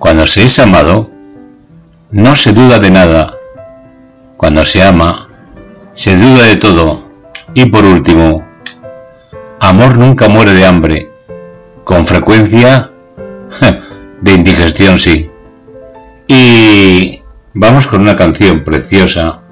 Cuando 0.00 0.26
se 0.26 0.42
es 0.42 0.58
amado, 0.58 1.08
no 2.10 2.34
se 2.34 2.52
duda 2.52 2.80
de 2.80 2.90
nada. 2.90 3.36
Cuando 4.40 4.64
se 4.64 4.82
ama, 4.82 5.28
se 5.92 6.16
duda 6.16 6.46
de 6.46 6.56
todo. 6.56 7.02
Y 7.52 7.66
por 7.66 7.84
último, 7.84 8.42
amor 9.60 9.98
nunca 9.98 10.28
muere 10.28 10.54
de 10.54 10.64
hambre. 10.64 11.10
Con 11.84 12.06
frecuencia 12.06 12.90
De 14.22 14.32
indigestión, 14.32 14.98
sí. 14.98 15.30
Y 16.26 17.20
vamos 17.52 17.86
con 17.86 18.00
una 18.00 18.16
canción 18.16 18.64
preciosa 18.64 19.42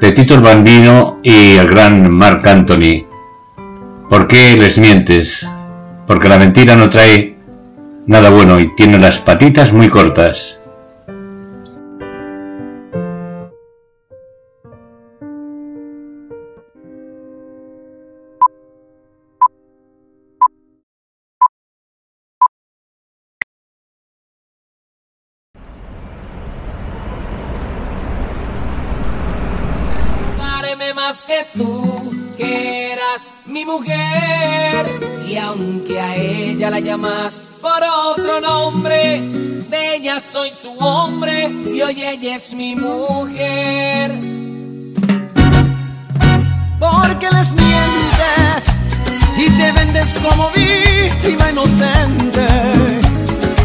de 0.00 0.12
Tito 0.12 0.36
el 0.36 0.40
Bandino 0.40 1.20
y 1.22 1.56
el 1.56 1.68
gran 1.68 2.10
Marc 2.10 2.46
Anthony. 2.46 3.04
¿Por 4.08 4.26
qué 4.28 4.56
les 4.56 4.78
mientes? 4.78 5.46
Porque 6.06 6.30
la 6.30 6.38
mentira 6.38 6.74
no 6.74 6.88
trae 6.88 7.36
nada 8.06 8.30
bueno 8.30 8.60
y 8.60 8.74
tiene 8.76 8.98
las 8.98 9.18
patitas 9.18 9.74
muy 9.74 9.90
cortas. 9.90 10.62
Tú, 31.58 32.12
que 32.36 32.92
eras 32.92 33.28
mi 33.46 33.64
mujer. 33.64 34.86
Y 35.26 35.36
aunque 35.36 36.00
a 36.00 36.16
ella 36.16 36.70
la 36.70 36.80
llamas 36.80 37.40
por 37.60 37.82
otro 37.82 38.40
nombre, 38.40 39.20
de 39.68 39.96
ella 39.96 40.18
soy 40.20 40.50
su 40.52 40.70
hombre 40.78 41.50
y 41.74 41.82
hoy 41.82 42.02
ella 42.02 42.36
es 42.36 42.54
mi 42.54 42.74
mujer. 42.76 44.12
Porque 46.78 47.28
les 47.30 47.50
mientes 47.52 48.62
y 49.36 49.50
te 49.50 49.72
vendes 49.72 50.14
como 50.22 50.50
víctima 50.50 51.50
inocente, 51.50 52.46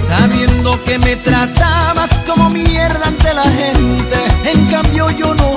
sabiendo 0.01 0.83
que 0.83 0.97
me 0.99 1.15
tratabas 1.17 2.11
como 2.27 2.49
mierda 2.49 3.07
ante 3.07 3.33
la 3.33 3.43
gente, 3.43 4.17
en 4.45 4.65
cambio 4.67 5.09
yo 5.11 5.33
no 5.35 5.52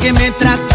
que 0.00 0.12
me 0.14 0.30
tratabas 0.32 0.69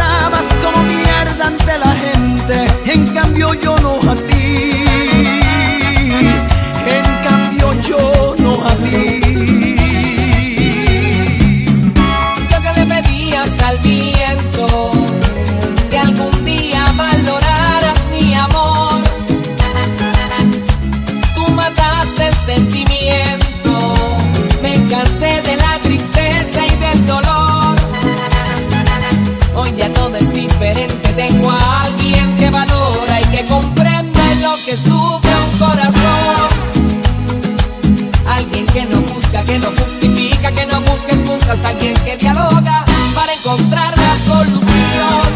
excusas, 41.45 41.65
alguien 41.65 41.93
que 42.03 42.17
dialoga 42.17 42.85
para 43.13 43.33
encontrar 43.33 43.93
la 43.97 44.15
solución. 44.17 45.27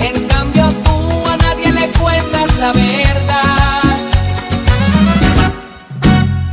En 0.00 0.26
cambio 0.26 0.68
tú 0.82 1.28
a 1.28 1.36
nadie 1.36 1.72
le 1.72 1.90
cuentas 1.90 2.56
la 2.56 2.72
verdad. 2.72 3.96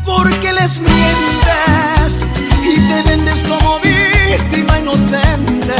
Porque 0.05 0.53
les 0.53 0.79
mientes 0.79 2.11
te 2.89 3.09
vendes 3.09 3.43
como 3.47 3.79
víctima 3.79 4.79
inocente, 4.79 5.75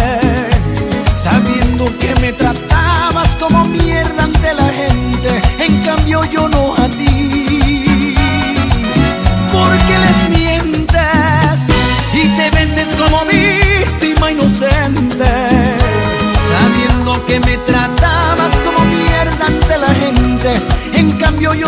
sabiendo 1.22 1.86
que 1.98 2.16
me 2.22 2.34
tratabas 2.34 3.30
como 3.40 3.66
mierda 3.66 4.24
ante 4.24 4.54
la 4.54 4.70
gente, 4.70 5.42
en 5.60 5.82
cambio 5.84 6.24
yo 6.26 6.48
no 6.48 6.71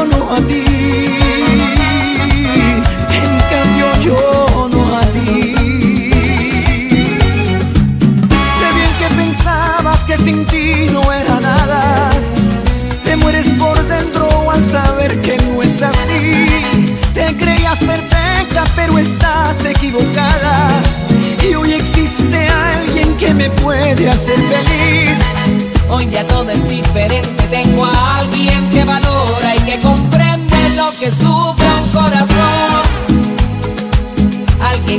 no 0.05 0.31
a 0.31 0.41
ti. 0.47 0.72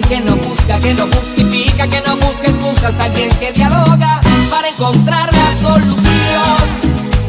Que 0.08 0.20
no 0.20 0.36
busca, 0.36 0.78
que 0.80 0.94
no 0.94 1.06
justifica, 1.06 1.86
que 1.88 2.00
no 2.02 2.16
busca 2.16 2.46
excusas, 2.48 3.00
alguien 3.00 3.30
que 3.38 3.52
dialoga 3.52 4.20
para 4.50 4.68
encontrar 4.68 5.30
la 5.32 5.54
solución. 5.54 6.58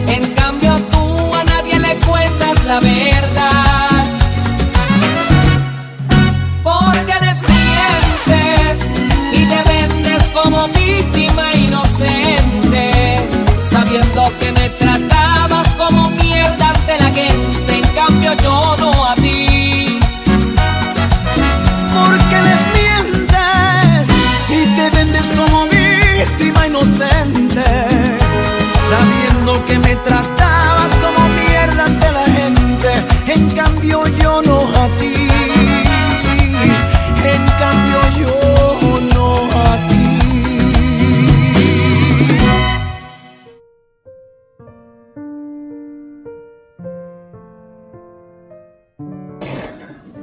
En 0.07 0.33
cambio 0.33 0.75
tú 0.91 1.35
a 1.35 1.43
nadie 1.43 1.79
le 1.79 1.95
cuentas 2.05 2.63
la 2.65 2.79
verdad. 2.79 3.14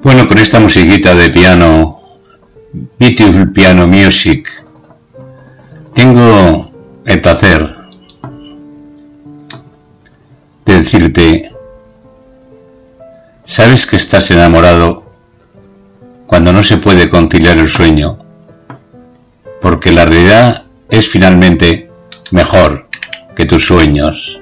Bueno, 0.02 0.26
con 0.26 0.36
esta 0.38 0.58
musiquita 0.58 1.14
de 1.14 1.30
piano, 1.30 2.00
Beautiful 2.98 3.52
Piano 3.52 3.86
Music, 3.86 4.48
tengo 5.94 6.72
el 7.06 7.20
placer 7.20 7.76
de 10.64 10.72
decirte, 10.74 11.52
sabes 13.44 13.86
que 13.86 13.94
estás 13.94 14.28
enamorado 14.32 15.04
cuando 16.26 16.52
no 16.52 16.64
se 16.64 16.78
puede 16.78 17.08
conciliar 17.08 17.58
el 17.58 17.68
sueño, 17.68 18.18
porque 19.60 19.92
la 19.92 20.04
realidad 20.04 20.64
es 20.90 21.08
finalmente 21.08 21.92
mejor 22.32 22.88
que 23.36 23.44
tus 23.44 23.66
sueños. 23.66 24.40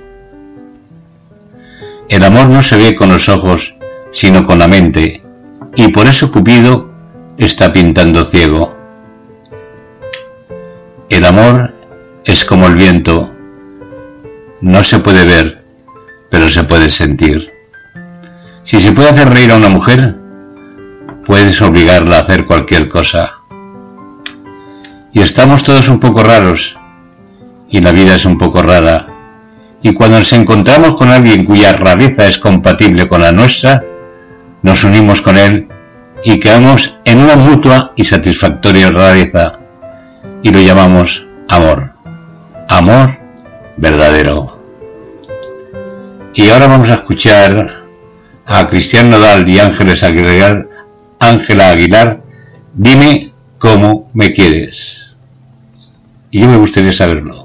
El 2.08 2.24
amor 2.24 2.48
no 2.48 2.62
se 2.62 2.78
ve 2.78 2.94
con 2.94 3.11
los 3.11 3.28
ojos, 3.28 3.76
sino 4.11 4.42
con 4.42 4.58
la 4.58 4.66
mente, 4.66 5.20
y 5.77 5.89
por 5.89 6.07
eso 6.07 6.31
Cupido 6.31 6.91
está 7.39 7.73
pintando 7.73 8.25
ciego. 8.25 8.77
El 11.09 11.25
amor 11.25 11.75
es 12.25 12.45
como 12.45 12.66
el 12.66 12.75
viento, 12.75 13.33
no 14.61 14.83
se 14.83 14.99
puede 14.99 15.25
ver, 15.25 15.64
pero 16.31 16.51
se 16.51 16.64
puede 16.64 16.89
sentir. 16.89 17.53
Si 18.62 18.79
se 18.81 18.93
puede 18.93 19.09
hacer 19.09 19.31
reír 19.31 19.51
a 19.53 19.57
una 19.57 19.68
mujer, 19.68 20.16
puedes 21.25 21.61
obligarla 21.62 22.18
a 22.18 22.21
hacer 22.21 22.45
cualquier 22.45 22.89
cosa. 22.89 23.41
Y 25.12 25.21
estamos 25.23 25.64
todos 25.64 25.89
un 25.89 25.99
poco 25.99 26.23
raros. 26.23 26.79
Y 27.68 27.81
la 27.81 27.93
vida 27.93 28.14
es 28.14 28.25
un 28.25 28.37
poco 28.37 28.62
rara. 28.62 29.07
Y 29.83 29.95
cuando 29.95 30.16
nos 30.16 30.33
encontramos 30.33 30.95
con 30.97 31.11
alguien 31.11 31.45
cuya 31.45 31.73
rareza 31.73 32.27
es 32.27 32.39
compatible 32.39 33.09
con 33.09 33.23
la 33.23 33.33
nuestra, 33.33 33.83
nos 34.62 34.84
unimos 34.84 35.22
con 35.22 35.36
él 35.36 35.68
y 36.24 36.38
quedamos 36.38 36.98
en 37.04 37.18
una 37.18 37.36
mutua 37.36 37.92
y 37.96 38.04
satisfactoria 38.04 38.90
rareza 38.90 39.58
y 40.42 40.50
lo 40.50 40.61
llamamos 40.61 41.26
amor. 41.48 41.92
Amor 42.68 43.18
verdadero. 43.76 44.58
Y 46.34 46.50
ahora 46.50 46.68
vamos 46.68 46.90
a 46.90 46.94
escuchar 46.94 47.84
a 48.46 48.68
Cristian 48.68 49.11
Nodal 49.11 49.48
y 49.48 49.58
Ángeles 49.58 50.02
Aguilar, 50.02 50.68
Ángela 51.18 51.70
Aguilar, 51.70 52.22
dime 52.74 53.32
cómo 53.58 54.11
me 54.14 54.32
quieres. 54.32 55.16
Y 56.30 56.40
yo 56.40 56.48
me 56.48 56.58
gustaría 56.58 56.92
saberlo. 56.92 57.39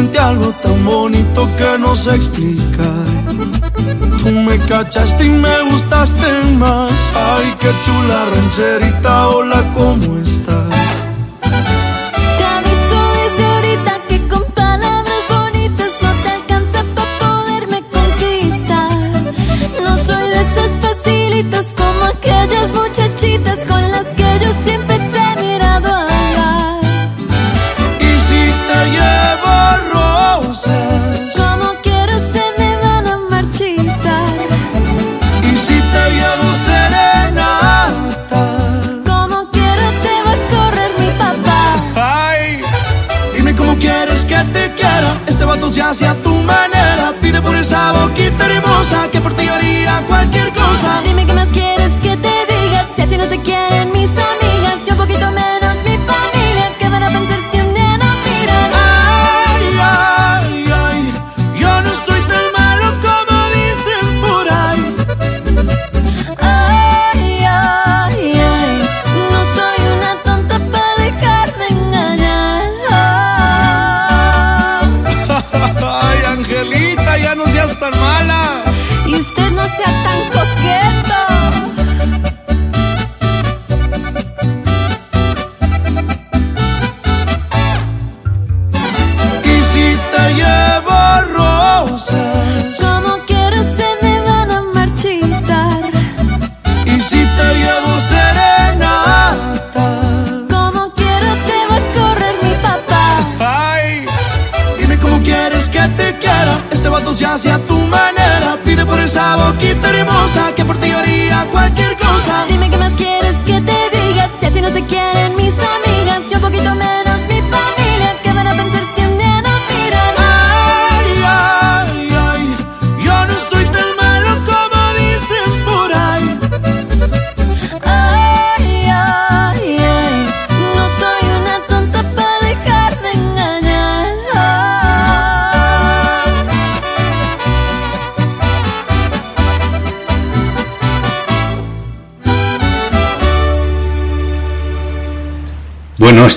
Sentí 0.00 0.16
algo 0.16 0.50
tan 0.62 0.82
bonito 0.82 1.46
que 1.58 1.76
no 1.78 1.94
sé 1.94 2.14
explicar. 2.14 3.04
Tú 4.24 4.30
me 4.32 4.56
cachaste 4.60 5.26
y 5.26 5.28
me 5.28 5.70
gustaste 5.70 6.42
más. 6.58 6.90
Ay, 7.14 7.54
qué 7.60 7.68
chula 7.84 8.24
rancherita, 8.34 9.28
hola, 9.28 9.62
¿cómo 9.74 10.16
estás? 10.16 10.29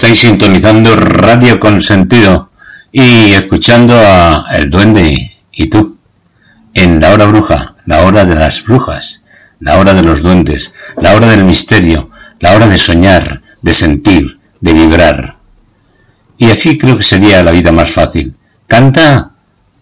Estáis 0.04 0.20
sintonizando 0.20 0.98
Radio 0.98 1.62
Consentido 1.62 2.50
y 2.92 3.32
escuchando 3.32 3.98
a 3.98 4.48
El 4.52 4.70
Duende 4.70 5.32
y 5.54 5.68
tú 5.68 5.98
en 6.74 7.00
la 7.00 7.14
hora 7.14 7.26
bruja, 7.26 7.76
la 7.86 8.02
hora 8.04 8.26
de 8.26 8.36
las 8.36 8.66
brujas, 8.66 9.24
la 9.62 9.78
hora 9.80 9.94
de 9.94 10.02
los 10.02 10.22
duendes, 10.22 10.74
la 11.02 11.16
hora 11.16 11.30
del 11.30 11.46
misterio, 11.46 12.10
la 12.42 12.54
hora 12.54 12.68
de 12.68 12.78
soñar, 12.78 13.44
de 13.62 13.72
sentir, 13.72 14.42
de 14.60 14.74
vibrar. 14.74 15.38
Y 16.38 16.52
así 16.52 16.78
creo 16.78 16.98
que 16.98 17.04
sería 17.04 17.42
la 17.42 17.52
vida 17.52 17.72
más 17.72 17.90
fácil. 17.90 18.36
Canta 18.68 19.32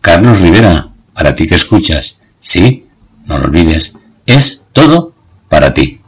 Carlos 0.01 0.39
Rivera, 0.39 0.89
para 1.15 1.33
ti 1.33 1.47
que 1.47 1.55
escuchas. 1.55 2.19
Sí, 2.39 2.85
no 3.25 3.39
lo 3.39 3.45
olvides, 3.45 3.95
es 4.27 4.61
todo 4.71 5.15
para 5.49 5.73
ti. 5.73 6.00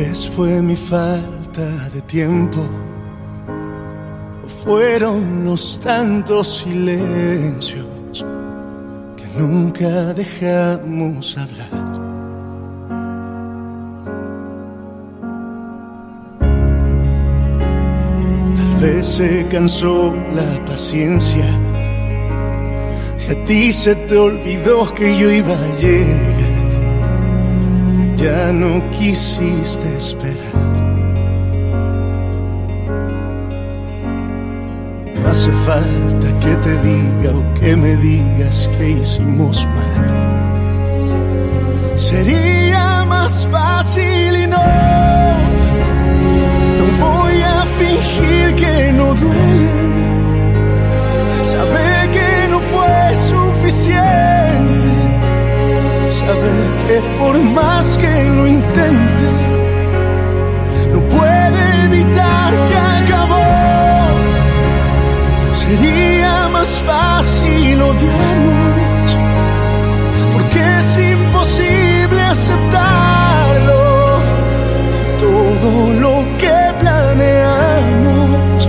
Vez 0.00 0.30
fue 0.34 0.62
mi 0.62 0.76
falta 0.76 1.66
de 1.94 2.00
tiempo 2.02 2.60
o 4.44 4.48
fueron 4.48 5.44
los 5.44 5.78
tantos 5.80 6.60
silencios 6.60 8.24
que 9.18 9.26
nunca 9.38 10.14
dejamos 10.14 11.36
hablar. 11.36 11.80
Tal 18.58 18.74
vez 18.80 19.06
se 19.06 19.46
cansó 19.48 20.14
la 20.38 20.64
paciencia 20.64 21.48
y 23.22 23.32
a 23.32 23.44
ti 23.44 23.72
se 23.72 23.94
te 24.06 24.16
olvidó 24.16 24.92
que 24.94 25.18
yo 25.18 25.30
iba 25.30 25.54
a 25.54 25.76
llegar 25.78 26.29
ya 28.20 28.52
no 28.52 28.82
quisiste 28.90 29.96
esperar. 29.96 30.54
No 35.14 35.28
hace 35.28 35.50
falta 35.66 36.28
que 36.40 36.54
te 36.56 36.74
diga 36.82 37.30
o 37.34 37.54
que 37.54 37.76
me 37.76 37.96
digas 37.96 38.68
que 38.76 38.90
hicimos 38.90 39.66
mal. 39.74 40.10
Sería 41.94 43.04
más 43.06 43.46
fácil 43.50 44.36
y 44.36 44.46
no. 44.46 44.66
No 46.78 46.84
voy 47.04 47.40
a 47.40 47.64
fingir 47.78 48.54
que 48.54 48.92
no 48.92 49.14
duele. 49.14 49.70
Saber 51.42 52.10
que 52.10 52.48
no 52.50 52.60
fue 52.60 53.14
suficiente 53.14 55.09
saber 56.10 56.66
que 56.86 56.96
por 57.18 57.38
más 57.38 57.96
que 57.96 58.24
lo 58.36 58.46
intente, 58.46 59.30
no 60.92 61.00
puede 61.08 61.84
evitar 61.84 62.50
que 62.68 62.76
acabó. 63.00 63.50
Sería 65.52 66.48
más 66.48 66.70
fácil 66.88 67.80
odiarnos, 67.80 69.08
porque 70.32 70.60
es 70.78 70.98
imposible 71.14 72.20
aceptarlo. 72.22 73.82
Todo 75.18 75.70
lo 76.04 76.14
que 76.38 76.56
planeamos, 76.80 78.68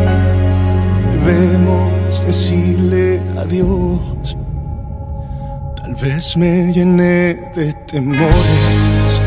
debemos 1.26 2.26
decirle 2.26 3.22
adiós. 3.36 4.21
Vez 6.02 6.36
me 6.36 6.74
llené 6.74 7.36
de 7.56 7.74
temores. 7.86 9.22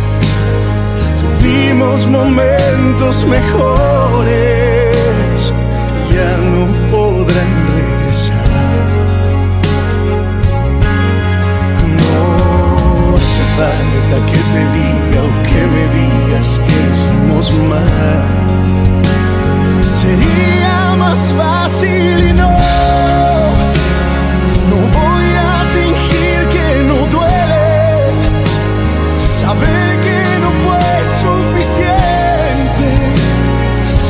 Tuvimos 1.21 2.07
momentos 2.09 3.25
mejores 3.27 4.33
que 6.09 6.15
ya 6.17 6.37
no 6.37 6.67
podrán 6.91 7.53
regresar. 7.79 8.83
No 12.01 12.19
hace 13.19 13.45
falta 13.57 14.17
que 14.27 14.41
te 14.53 14.63
diga 14.75 15.21
o 15.23 15.31
que 15.47 15.61
me 15.75 15.85
digas 15.99 16.49
que 16.67 16.75
hicimos 16.91 17.47
mal. 17.71 18.27
Sería 20.01 20.77
más 20.99 21.21
fácil 21.37 22.19
y. 22.31 22.33
No 22.33 22.49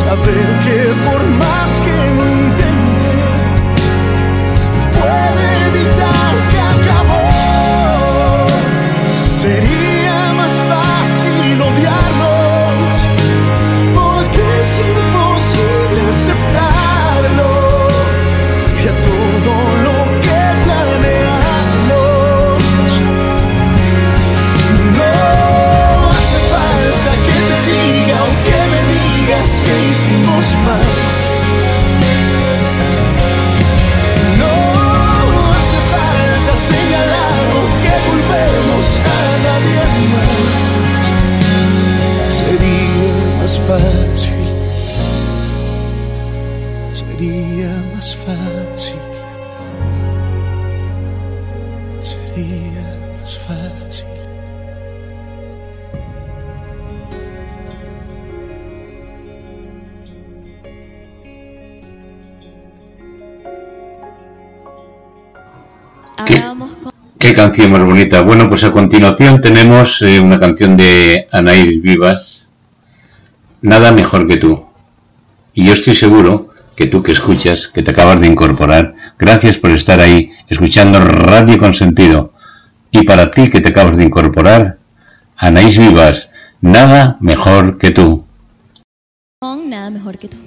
Saber 0.05 0.48
que 0.64 1.09
por 1.09 1.22
más 1.28 1.81
que 1.81 1.97
lo 2.16 2.63
hicimos 30.44 30.93
Qué 67.18 67.32
canción 67.32 67.72
más 67.72 67.82
bonita. 67.82 68.20
Bueno, 68.22 68.48
pues 68.48 68.64
a 68.64 68.72
continuación 68.72 69.40
tenemos 69.40 70.02
eh, 70.02 70.20
una 70.20 70.38
canción 70.38 70.76
de 70.76 71.26
Anaís 71.32 71.80
Vivas, 71.80 72.48
Nada 73.62 73.92
mejor 73.92 74.26
que 74.26 74.36
tú. 74.36 74.66
Y 75.55 75.64
yo 75.66 75.72
estoy 75.72 75.94
seguro 75.94 76.51
que 76.76 76.86
tú 76.86 77.02
que 77.02 77.12
escuchas, 77.12 77.68
que 77.68 77.82
te 77.82 77.92
acabas 77.92 78.20
de 78.20 78.26
incorporar, 78.26 78.94
gracias 79.18 79.56
por 79.56 79.70
estar 79.70 80.01
ahí 80.01 80.32
escuchando 80.48 81.01
Radio 81.01 81.59
Consentido. 81.59 82.32
Y 82.90 83.05
para 83.05 83.30
ti 83.30 83.48
que 83.48 83.62
te 83.62 83.70
acabas 83.70 83.96
de 83.96 84.05
incorporar, 84.05 84.76
Anaís 85.36 85.78
Vivas, 85.78 86.30
Nada 86.60 87.18
mejor 87.20 87.78
que 87.78 87.90
tú. 87.90 88.24
nada 89.66 89.90
mejor 89.90 90.18
que 90.18 90.28
tú. 90.28 90.43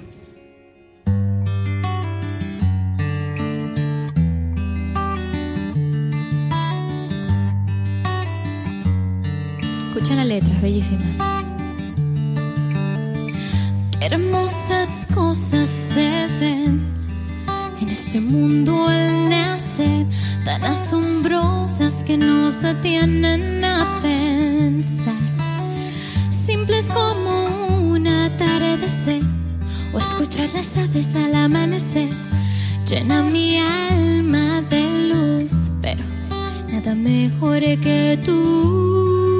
La 10.18 10.24
letra, 10.24 10.52
es 10.52 10.62
bellísima. 10.62 11.04
Hermosas 14.00 15.06
cosas 15.14 15.68
se 15.68 16.26
ven 16.40 16.80
en 17.80 17.88
este 17.88 18.20
mundo 18.20 18.88
al 18.88 19.28
nacer, 19.28 20.06
tan 20.44 20.64
asombrosas 20.64 22.02
que 22.02 22.16
nos 22.16 22.62
detienen 22.62 23.64
a 23.64 24.00
pensar. 24.02 25.14
Simples 26.30 26.86
como 26.86 27.78
un 27.92 28.08
atardecer 28.08 29.22
o 29.92 29.98
escuchar 29.98 30.48
las 30.52 30.76
aves 30.76 31.14
al 31.14 31.32
amanecer. 31.32 32.08
Llena 32.88 33.22
mi 33.22 33.58
alma 33.58 34.62
de 34.62 34.82
luz, 35.10 35.70
pero 35.80 36.02
nada 36.72 36.96
mejor 36.96 37.60
que 37.60 38.18
tú. 38.24 39.37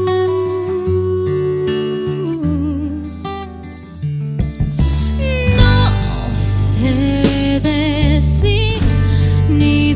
Sé 7.61 7.69
decir 8.15 8.79
ni 9.49 9.95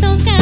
tocar. 0.00 0.39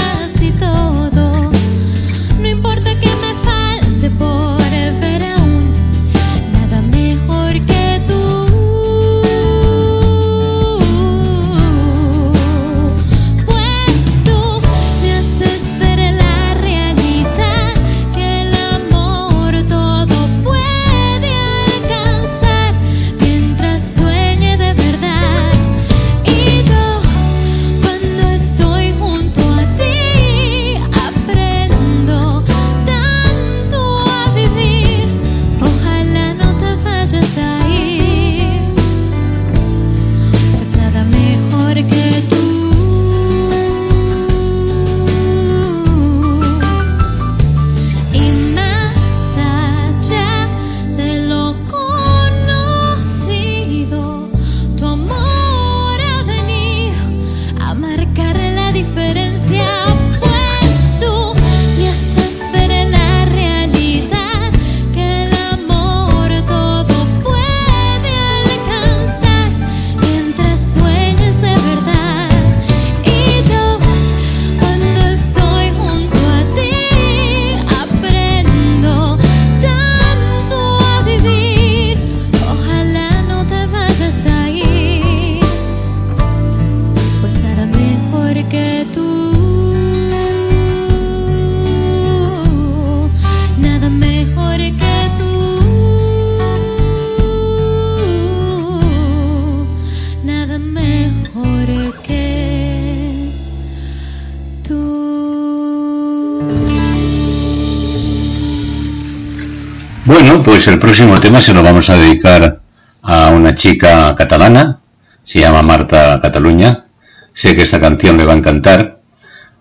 Pues 110.48 110.66
el 110.66 110.78
próximo 110.78 111.20
tema 111.20 111.42
se 111.42 111.52
lo 111.52 111.62
vamos 111.62 111.90
a 111.90 111.96
dedicar 111.98 112.62
a 113.02 113.28
una 113.28 113.54
chica 113.54 114.14
catalana, 114.14 114.80
se 115.22 115.40
llama 115.40 115.60
Marta 115.60 116.18
Cataluña, 116.22 116.86
sé 117.34 117.54
que 117.54 117.64
esta 117.64 117.78
canción 117.78 118.16
le 118.16 118.24
va 118.24 118.32
a 118.32 118.36
encantar, 118.36 118.98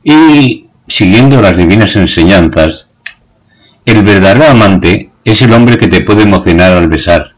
y 0.01 0.67
siguiendo 0.87 1.41
las 1.41 1.57
divinas 1.57 1.93
enseñanzas, 1.97 2.87
el 3.85 4.01
verdadero 4.01 4.47
amante 4.49 5.11
es 5.25 5.41
el 5.41 5.51
hombre 5.51 5.77
que 5.77 5.89
te 5.89 5.99
puede 5.99 6.23
emocionar 6.23 6.71
al 6.71 6.87
besar. 6.87 7.35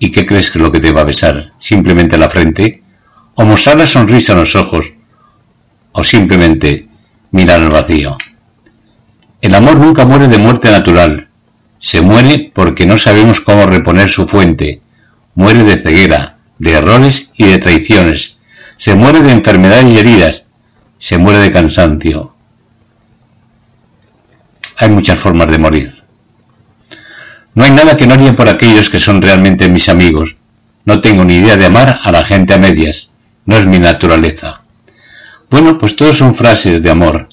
¿Y 0.00 0.10
qué 0.10 0.26
crees 0.26 0.50
que 0.50 0.58
es 0.58 0.62
lo 0.62 0.72
que 0.72 0.80
te 0.80 0.90
va 0.90 1.02
a 1.02 1.04
besar? 1.04 1.52
¿Simplemente 1.60 2.18
la 2.18 2.28
frente? 2.28 2.82
¿O 3.36 3.44
mostrar 3.44 3.76
la 3.76 3.86
sonrisa 3.86 4.32
en 4.32 4.40
los 4.40 4.56
ojos? 4.56 4.92
¿O 5.92 6.02
simplemente 6.02 6.88
mirar 7.30 7.62
al 7.62 7.70
vacío? 7.70 8.18
El 9.40 9.54
amor 9.54 9.76
nunca 9.76 10.04
muere 10.04 10.26
de 10.26 10.38
muerte 10.38 10.68
natural. 10.72 11.29
Se 11.80 12.02
muere 12.02 12.52
porque 12.54 12.84
no 12.84 12.98
sabemos 12.98 13.40
cómo 13.40 13.64
reponer 13.64 14.10
su 14.10 14.28
fuente. 14.28 14.82
Muere 15.34 15.64
de 15.64 15.78
ceguera, 15.78 16.36
de 16.58 16.72
errores 16.72 17.30
y 17.36 17.46
de 17.46 17.58
traiciones. 17.58 18.36
Se 18.76 18.94
muere 18.94 19.22
de 19.22 19.32
enfermedades 19.32 19.92
y 19.92 19.98
heridas. 19.98 20.46
Se 20.98 21.16
muere 21.16 21.38
de 21.38 21.50
cansancio. 21.50 22.34
Hay 24.76 24.90
muchas 24.90 25.18
formas 25.18 25.50
de 25.50 25.58
morir. 25.58 26.04
No 27.54 27.64
hay 27.64 27.70
nada 27.70 27.96
que 27.96 28.06
no 28.06 28.12
haría 28.14 28.36
por 28.36 28.48
aquellos 28.48 28.90
que 28.90 28.98
son 28.98 29.22
realmente 29.22 29.68
mis 29.68 29.88
amigos. 29.88 30.36
No 30.84 31.00
tengo 31.00 31.24
ni 31.24 31.36
idea 31.36 31.56
de 31.56 31.66
amar 31.66 31.98
a 32.02 32.12
la 32.12 32.24
gente 32.24 32.52
a 32.52 32.58
medias. 32.58 33.10
No 33.46 33.56
es 33.56 33.66
mi 33.66 33.78
naturaleza. 33.78 34.64
Bueno, 35.48 35.78
pues 35.78 35.96
todos 35.96 36.18
son 36.18 36.34
frases 36.34 36.82
de 36.82 36.90
amor. 36.90 37.28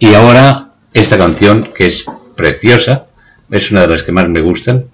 Y 0.00 0.14
ahora 0.14 0.70
esta 0.92 1.16
canción, 1.16 1.70
que 1.74 1.86
es 1.86 2.04
preciosa, 2.36 3.06
es 3.50 3.70
una 3.70 3.82
de 3.82 3.88
las 3.88 4.02
que 4.02 4.12
más 4.12 4.28
me 4.28 4.40
gustan, 4.40 4.86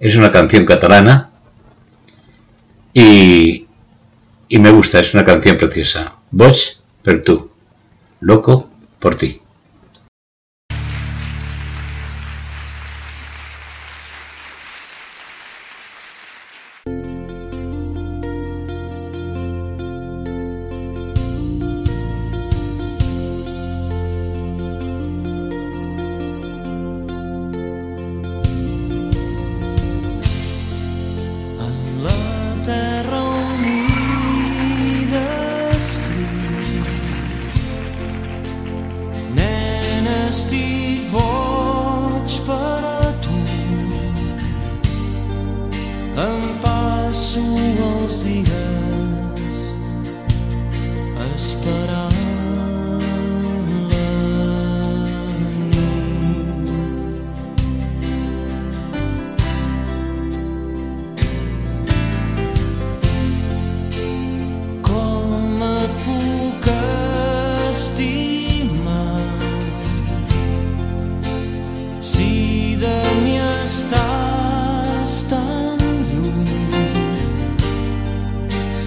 es 0.00 0.16
una 0.16 0.30
canción 0.30 0.64
catalana 0.64 1.30
y, 2.92 3.66
y 4.48 4.58
me 4.58 4.70
gusta, 4.70 5.00
es 5.00 5.14
una 5.14 5.24
canción 5.24 5.56
preciosa. 5.56 6.14
Boig 6.30 6.78
per 7.02 7.22
tú, 7.22 7.50
loco 8.20 8.68
por 8.98 9.14
ti. 9.14 9.43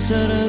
sarı 0.07 0.46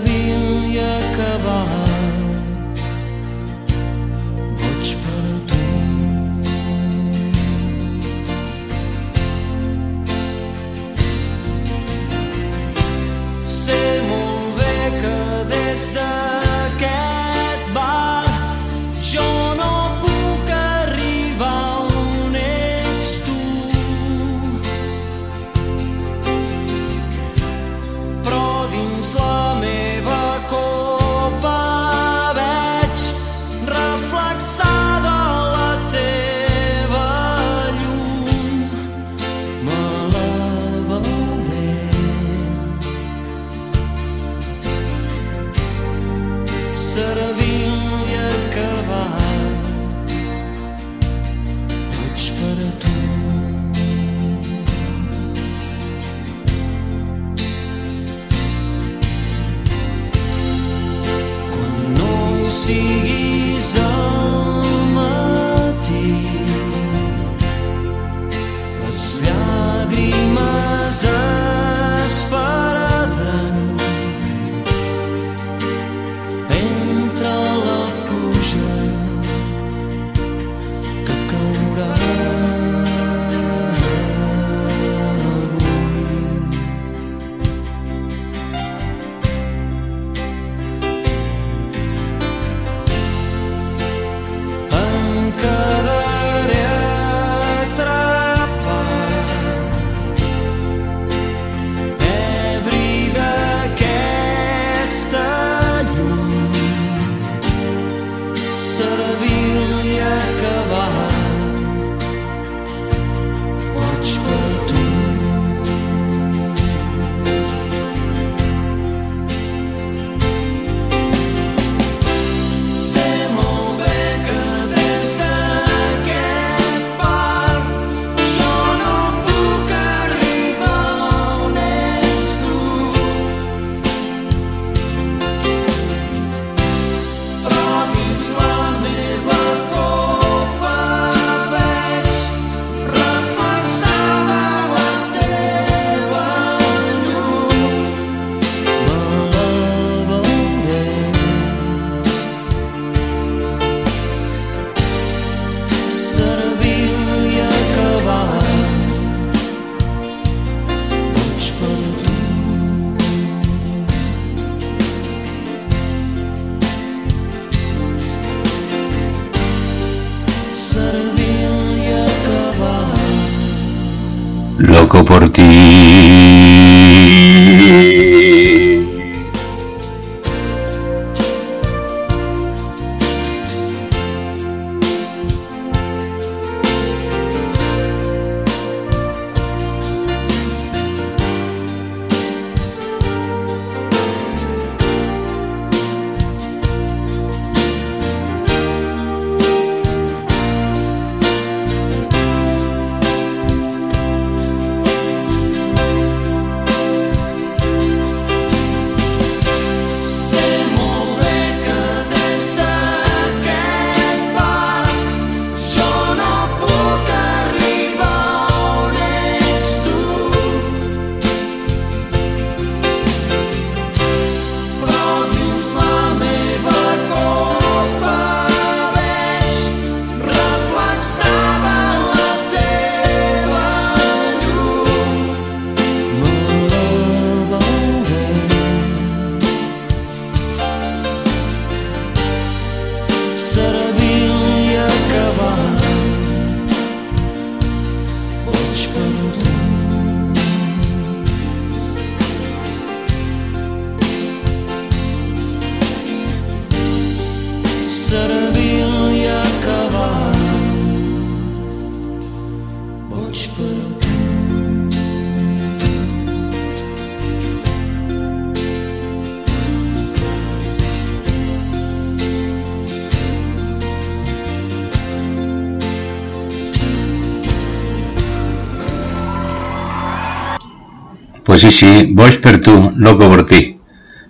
Sí, 281.59 281.73
sí, 281.73 282.07
Boys 282.13 282.39
per 282.39 282.61
tú, 282.61 282.93
loco 282.95 283.29
por 283.29 283.45
ti. 283.45 283.81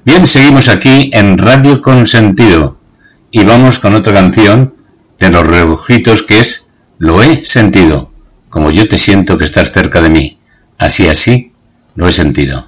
Bien, 0.03 0.27
seguimos 0.27 0.71
aquí 0.71 1.11
en 1.13 1.37
Radio 1.37 1.83
Consentido 1.83 2.79
y 3.31 3.45
vamos 3.45 3.79
con 3.79 3.95
otra 3.95 4.15
canción 4.15 4.75
de 5.19 5.29
los 5.29 5.47
rebujitos 5.47 6.23
que 6.23 6.41
es 6.41 6.69
Lo 6.97 7.23
he 7.23 7.45
sentido, 7.45 8.11
como 8.49 8.71
yo 8.71 8.89
te 8.89 8.97
siento 8.97 9.37
que 9.37 9.45
estás 9.45 9.73
cerca 9.73 10.01
de 10.01 10.09
mí. 10.09 10.39
Así, 10.79 11.07
así, 11.07 11.53
lo 11.97 12.09
he 12.09 12.13
sentido. 12.13 12.67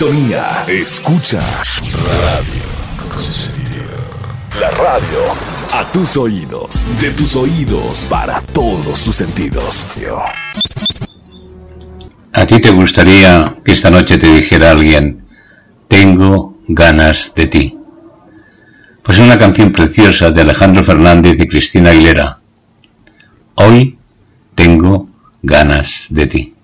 sintonía. 0.00 0.48
Escucha 0.66 1.40
Radio 2.22 2.64
La 4.58 4.70
radio 4.70 5.18
a 5.72 5.92
tus 5.92 6.16
oídos, 6.16 6.86
de 7.02 7.10
tus 7.10 7.36
oídos 7.36 8.06
para 8.08 8.40
todos 8.40 9.04
tus 9.04 9.14
sentidos. 9.14 9.86
¿A 12.32 12.46
ti 12.46 12.58
te 12.60 12.70
gustaría 12.70 13.56
que 13.62 13.72
esta 13.72 13.90
noche 13.90 14.16
te 14.16 14.32
dijera 14.32 14.70
alguien, 14.70 15.22
tengo 15.86 16.58
ganas 16.66 17.34
de 17.34 17.46
ti? 17.46 17.78
Pues 19.02 19.18
una 19.18 19.36
canción 19.36 19.70
preciosa 19.70 20.30
de 20.30 20.40
Alejandro 20.40 20.82
Fernández 20.82 21.38
y 21.38 21.46
Cristina 21.46 21.90
Aguilera. 21.90 22.40
Hoy 23.56 23.98
tengo 24.54 25.10
ganas 25.42 26.06
de 26.08 26.26
ti. 26.26 26.54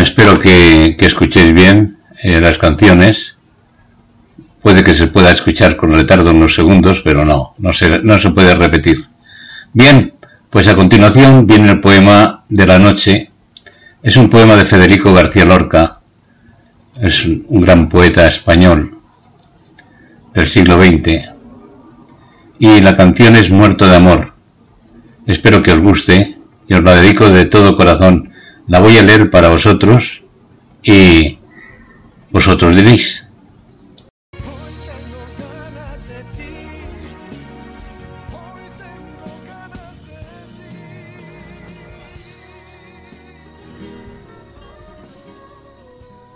espero 0.00 0.38
que, 0.38 0.96
escuchéis 0.98 1.52
bien 1.54 1.98
eh, 2.22 2.40
las 2.40 2.58
canciones. 2.58 3.36
Puede 4.60 4.84
que 4.84 4.94
se 4.94 5.06
pueda 5.06 5.30
escuchar 5.30 5.76
con 5.76 5.92
retardo 5.92 6.30
unos 6.30 6.54
segundos, 6.54 7.00
pero 7.02 7.24
no, 7.24 7.54
no 7.58 7.72
se, 7.72 8.00
no 8.00 8.18
se 8.18 8.30
puede 8.30 8.54
repetir. 8.54 9.06
Bien, 9.72 10.14
pues 10.50 10.68
a 10.68 10.74
continuación 10.74 11.46
viene 11.46 11.70
el 11.70 11.80
poema 11.80 12.44
de 12.48 12.66
la 12.66 12.78
noche. 12.78 13.30
Es 14.02 14.16
un 14.16 14.28
poema 14.28 14.56
de 14.56 14.64
Federico 14.64 15.12
García 15.14 15.44
Lorca. 15.44 16.00
Es 17.00 17.24
un 17.24 17.60
gran 17.60 17.88
poeta 17.88 18.26
español 18.26 18.98
del 20.34 20.46
siglo 20.46 20.82
XX. 20.82 21.30
Y 22.58 22.80
la 22.80 22.94
canción 22.94 23.36
es 23.36 23.50
Muerto 23.50 23.86
de 23.86 23.96
Amor. 23.96 24.34
Espero 25.26 25.62
que 25.62 25.72
os 25.72 25.80
guste 25.80 26.38
y 26.68 26.74
os 26.74 26.82
la 26.82 26.96
dedico 26.96 27.28
de 27.28 27.46
todo 27.46 27.74
corazón 27.74 28.29
la 28.70 28.78
voy 28.78 28.96
a 28.98 29.02
leer 29.02 29.30
para 29.30 29.48
vosotros 29.48 30.22
y 30.80 31.40
vosotros 32.30 32.76
diréis. 32.76 33.26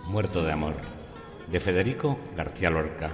Muerto 0.09 0.43
de 0.43 0.51
amor, 0.51 0.75
de 1.53 1.61
Federico 1.61 2.19
García 2.37 2.71
Lorca. 2.71 3.13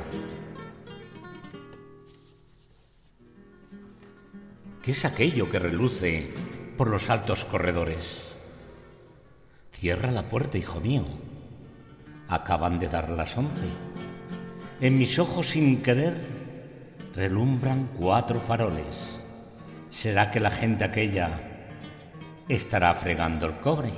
¿Qué 4.82 4.92
es 4.92 5.04
aquello 5.04 5.50
que 5.50 5.58
reluce 5.58 6.32
por 6.78 6.88
los 6.88 7.10
altos 7.10 7.44
corredores? 7.44 8.29
Cierra 9.72 10.10
la 10.10 10.28
puerta, 10.28 10.58
hijo 10.58 10.80
mío. 10.80 11.04
Acaban 12.28 12.78
de 12.78 12.88
dar 12.88 13.08
las 13.10 13.36
once. 13.36 13.68
En 14.80 14.98
mis 14.98 15.18
ojos 15.18 15.50
sin 15.50 15.82
querer 15.82 16.14
relumbran 17.14 17.90
cuatro 17.98 18.40
faroles. 18.40 19.22
¿Será 19.90 20.30
que 20.30 20.40
la 20.40 20.50
gente 20.50 20.84
aquella 20.84 21.40
estará 22.48 22.94
fregando 22.94 23.46
el 23.46 23.58
cobre? 23.58 23.92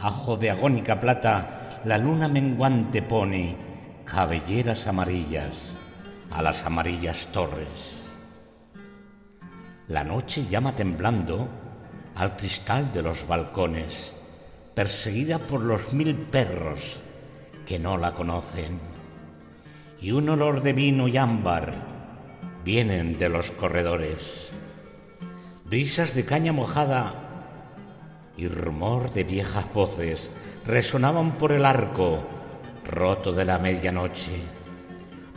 Ajo 0.00 0.36
de 0.36 0.50
agónica 0.50 1.00
plata, 1.00 1.80
la 1.84 1.98
luna 1.98 2.28
menguante 2.28 3.02
pone 3.02 3.56
cabelleras 4.04 4.86
amarillas 4.86 5.76
a 6.30 6.42
las 6.42 6.64
amarillas 6.64 7.28
torres. 7.32 8.02
La 9.88 10.04
noche 10.04 10.46
llama 10.46 10.74
temblando 10.74 11.48
al 12.20 12.36
cristal 12.36 12.92
de 12.92 13.00
los 13.00 13.26
balcones, 13.26 14.12
perseguida 14.74 15.38
por 15.38 15.62
los 15.62 15.94
mil 15.94 16.14
perros 16.14 17.00
que 17.64 17.78
no 17.78 17.96
la 17.96 18.12
conocen. 18.12 18.78
Y 20.02 20.12
un 20.12 20.28
olor 20.28 20.62
de 20.62 20.74
vino 20.74 21.08
y 21.08 21.16
ámbar 21.16 21.72
vienen 22.62 23.16
de 23.16 23.30
los 23.30 23.50
corredores. 23.52 24.50
Brisas 25.64 26.14
de 26.14 26.26
caña 26.26 26.52
mojada 26.52 27.14
y 28.36 28.48
rumor 28.48 29.14
de 29.14 29.24
viejas 29.24 29.72
voces 29.72 30.30
resonaban 30.66 31.38
por 31.38 31.52
el 31.52 31.64
arco 31.64 32.22
roto 32.84 33.32
de 33.32 33.46
la 33.46 33.58
medianoche. 33.58 34.42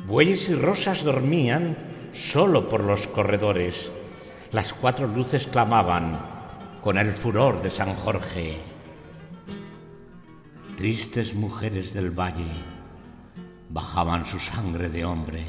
Bueyes 0.05 0.49
y 0.49 0.55
rosas 0.55 1.05
dormían 1.05 1.77
solo 2.13 2.67
por 2.67 2.83
los 2.83 3.07
corredores. 3.07 3.89
Las 4.51 4.73
cuatro 4.73 5.07
luces 5.07 5.47
clamaban 5.47 6.32
con 6.83 6.97
el 6.97 7.13
furor 7.13 7.61
de 7.61 7.69
San 7.69 7.95
Jorge. 7.95 8.57
Tristes 10.75 11.33
mujeres 11.33 11.93
del 11.93 12.11
valle 12.11 12.51
bajaban 13.69 14.25
su 14.25 14.37
sangre 14.37 14.89
de 14.89 15.05
hombre, 15.05 15.45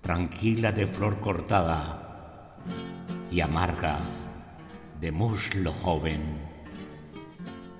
tranquila 0.00 0.72
de 0.72 0.88
flor 0.88 1.20
cortada 1.20 2.56
y 3.30 3.40
amarga 3.40 4.00
de 5.00 5.12
muslo 5.12 5.72
joven. 5.72 6.22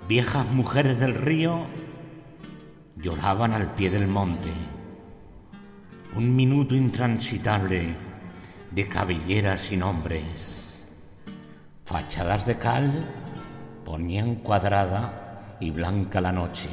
Viejas 0.09 0.48
mujeres 0.52 1.01
del 1.01 1.16
río 1.16 1.66
lloraban 2.97 3.55
al 3.55 3.74
pie 3.74 3.90
del 3.90 4.06
monte. 4.06 4.52
Un 6.14 6.36
minuto 6.36 6.77
intransitable 6.77 7.97
de 8.70 8.89
cabelleras 8.89 9.62
sin 9.62 9.82
hombres. 9.82 10.56
Fachadas 11.87 12.45
de 12.45 12.59
cal 12.59 12.91
ponían 13.85 14.35
cuadrada 14.43 15.57
y 15.61 15.71
blanca 15.71 16.21
la 16.21 16.33
noche. 16.33 16.69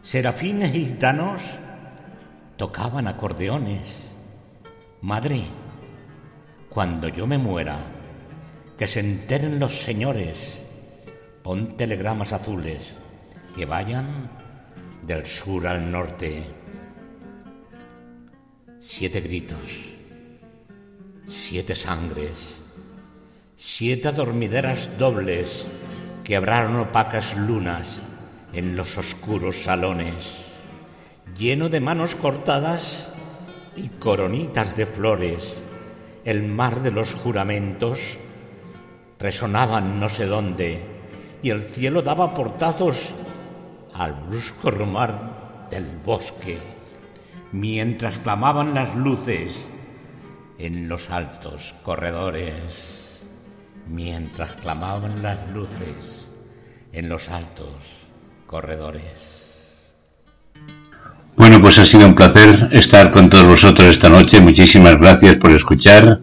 Serafines 0.00 0.72
y 0.76 0.84
gitanos 0.84 1.42
tocaban 2.56 3.08
acordeones. 3.08 4.12
Madre, 5.00 5.42
cuando 6.70 7.08
yo 7.08 7.26
me 7.26 7.36
muera, 7.36 7.78
que 8.78 8.86
se 8.86 9.00
enteren 9.00 9.58
los 9.58 9.82
señores, 9.82 10.62
pon 11.42 11.76
telegramas 11.76 12.32
azules 12.32 12.96
que 13.56 13.66
vayan 13.66 14.30
del 15.02 15.26
sur 15.26 15.66
al 15.66 15.90
norte. 15.90 16.46
Siete 18.78 19.20
gritos, 19.20 19.90
siete 21.26 21.74
sangres, 21.74 22.61
siete 23.64 24.10
dormideras 24.10 24.90
dobles 24.98 25.68
quebraron 26.24 26.80
opacas 26.80 27.36
lunas 27.36 28.02
en 28.52 28.74
los 28.74 28.98
oscuros 28.98 29.62
salones, 29.62 30.50
lleno 31.38 31.68
de 31.68 31.78
manos 31.78 32.16
cortadas 32.16 33.12
y 33.76 33.86
coronitas 33.86 34.76
de 34.76 34.84
flores. 34.84 35.62
El 36.24 36.42
mar 36.48 36.82
de 36.82 36.90
los 36.90 37.14
juramentos 37.14 38.18
resonaban 39.20 40.00
no 40.00 40.08
sé 40.08 40.26
dónde 40.26 40.82
y 41.40 41.50
el 41.50 41.62
cielo 41.62 42.02
daba 42.02 42.34
portazos 42.34 43.14
al 43.94 44.12
brusco 44.14 44.72
rumor 44.72 45.14
del 45.70 45.86
bosque, 46.04 46.58
mientras 47.52 48.18
clamaban 48.18 48.74
las 48.74 48.96
luces 48.96 49.70
en 50.58 50.88
los 50.88 51.10
altos 51.10 51.76
corredores, 51.84 53.01
mientras 53.88 54.52
clamaban 54.52 55.22
las 55.22 55.38
luces 55.52 56.30
en 56.92 57.08
los 57.08 57.28
altos 57.28 57.74
corredores. 58.46 59.32
Bueno, 61.36 61.60
pues 61.60 61.78
ha 61.78 61.84
sido 61.84 62.06
un 62.06 62.14
placer 62.14 62.68
estar 62.72 63.10
con 63.10 63.30
todos 63.30 63.44
vosotros 63.44 63.88
esta 63.88 64.08
noche. 64.08 64.40
Muchísimas 64.40 64.98
gracias 64.98 65.38
por 65.38 65.50
escuchar. 65.50 66.20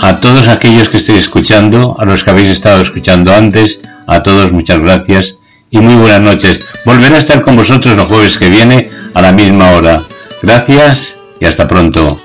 A 0.00 0.20
todos 0.20 0.48
aquellos 0.48 0.88
que 0.88 0.96
estéis 0.96 1.24
escuchando, 1.24 1.96
a 1.98 2.04
los 2.04 2.24
que 2.24 2.30
habéis 2.30 2.48
estado 2.48 2.82
escuchando 2.82 3.32
antes, 3.32 3.80
a 4.06 4.22
todos 4.22 4.52
muchas 4.52 4.80
gracias 4.80 5.36
y 5.70 5.78
muy 5.78 5.94
buenas 5.94 6.20
noches. 6.20 6.60
Volveré 6.84 7.14
a 7.14 7.18
estar 7.18 7.42
con 7.42 7.56
vosotros 7.56 7.96
el 7.96 8.04
jueves 8.04 8.36
que 8.36 8.50
viene 8.50 8.90
a 9.14 9.22
la 9.22 9.32
misma 9.32 9.70
hora. 9.70 10.02
Gracias 10.42 11.18
y 11.40 11.44
hasta 11.44 11.68
pronto. 11.68 12.20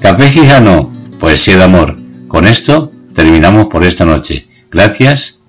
Café 0.00 0.28
Gijano, 0.28 0.92
poesía 1.18 1.56
de 1.56 1.64
amor. 1.64 1.96
Con 2.28 2.46
esto 2.46 2.92
terminamos 3.14 3.66
por 3.66 3.84
esta 3.84 4.04
noche. 4.04 4.46
Gracias 4.70 5.40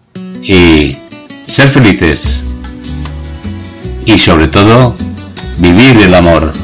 y 0.41 0.97
ser 1.43 1.69
felices. 1.69 2.45
Y 4.05 4.17
sobre 4.17 4.47
todo, 4.47 4.95
vivir 5.59 5.97
el 6.01 6.13
amor. 6.13 6.62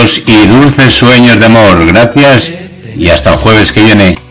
y 0.00 0.46
dulces 0.46 0.94
sueños 0.94 1.38
de 1.38 1.46
amor. 1.46 1.86
Gracias 1.86 2.52
y 2.96 3.08
hasta 3.08 3.32
el 3.32 3.36
jueves 3.36 3.72
que 3.72 3.82
viene. 3.82 4.29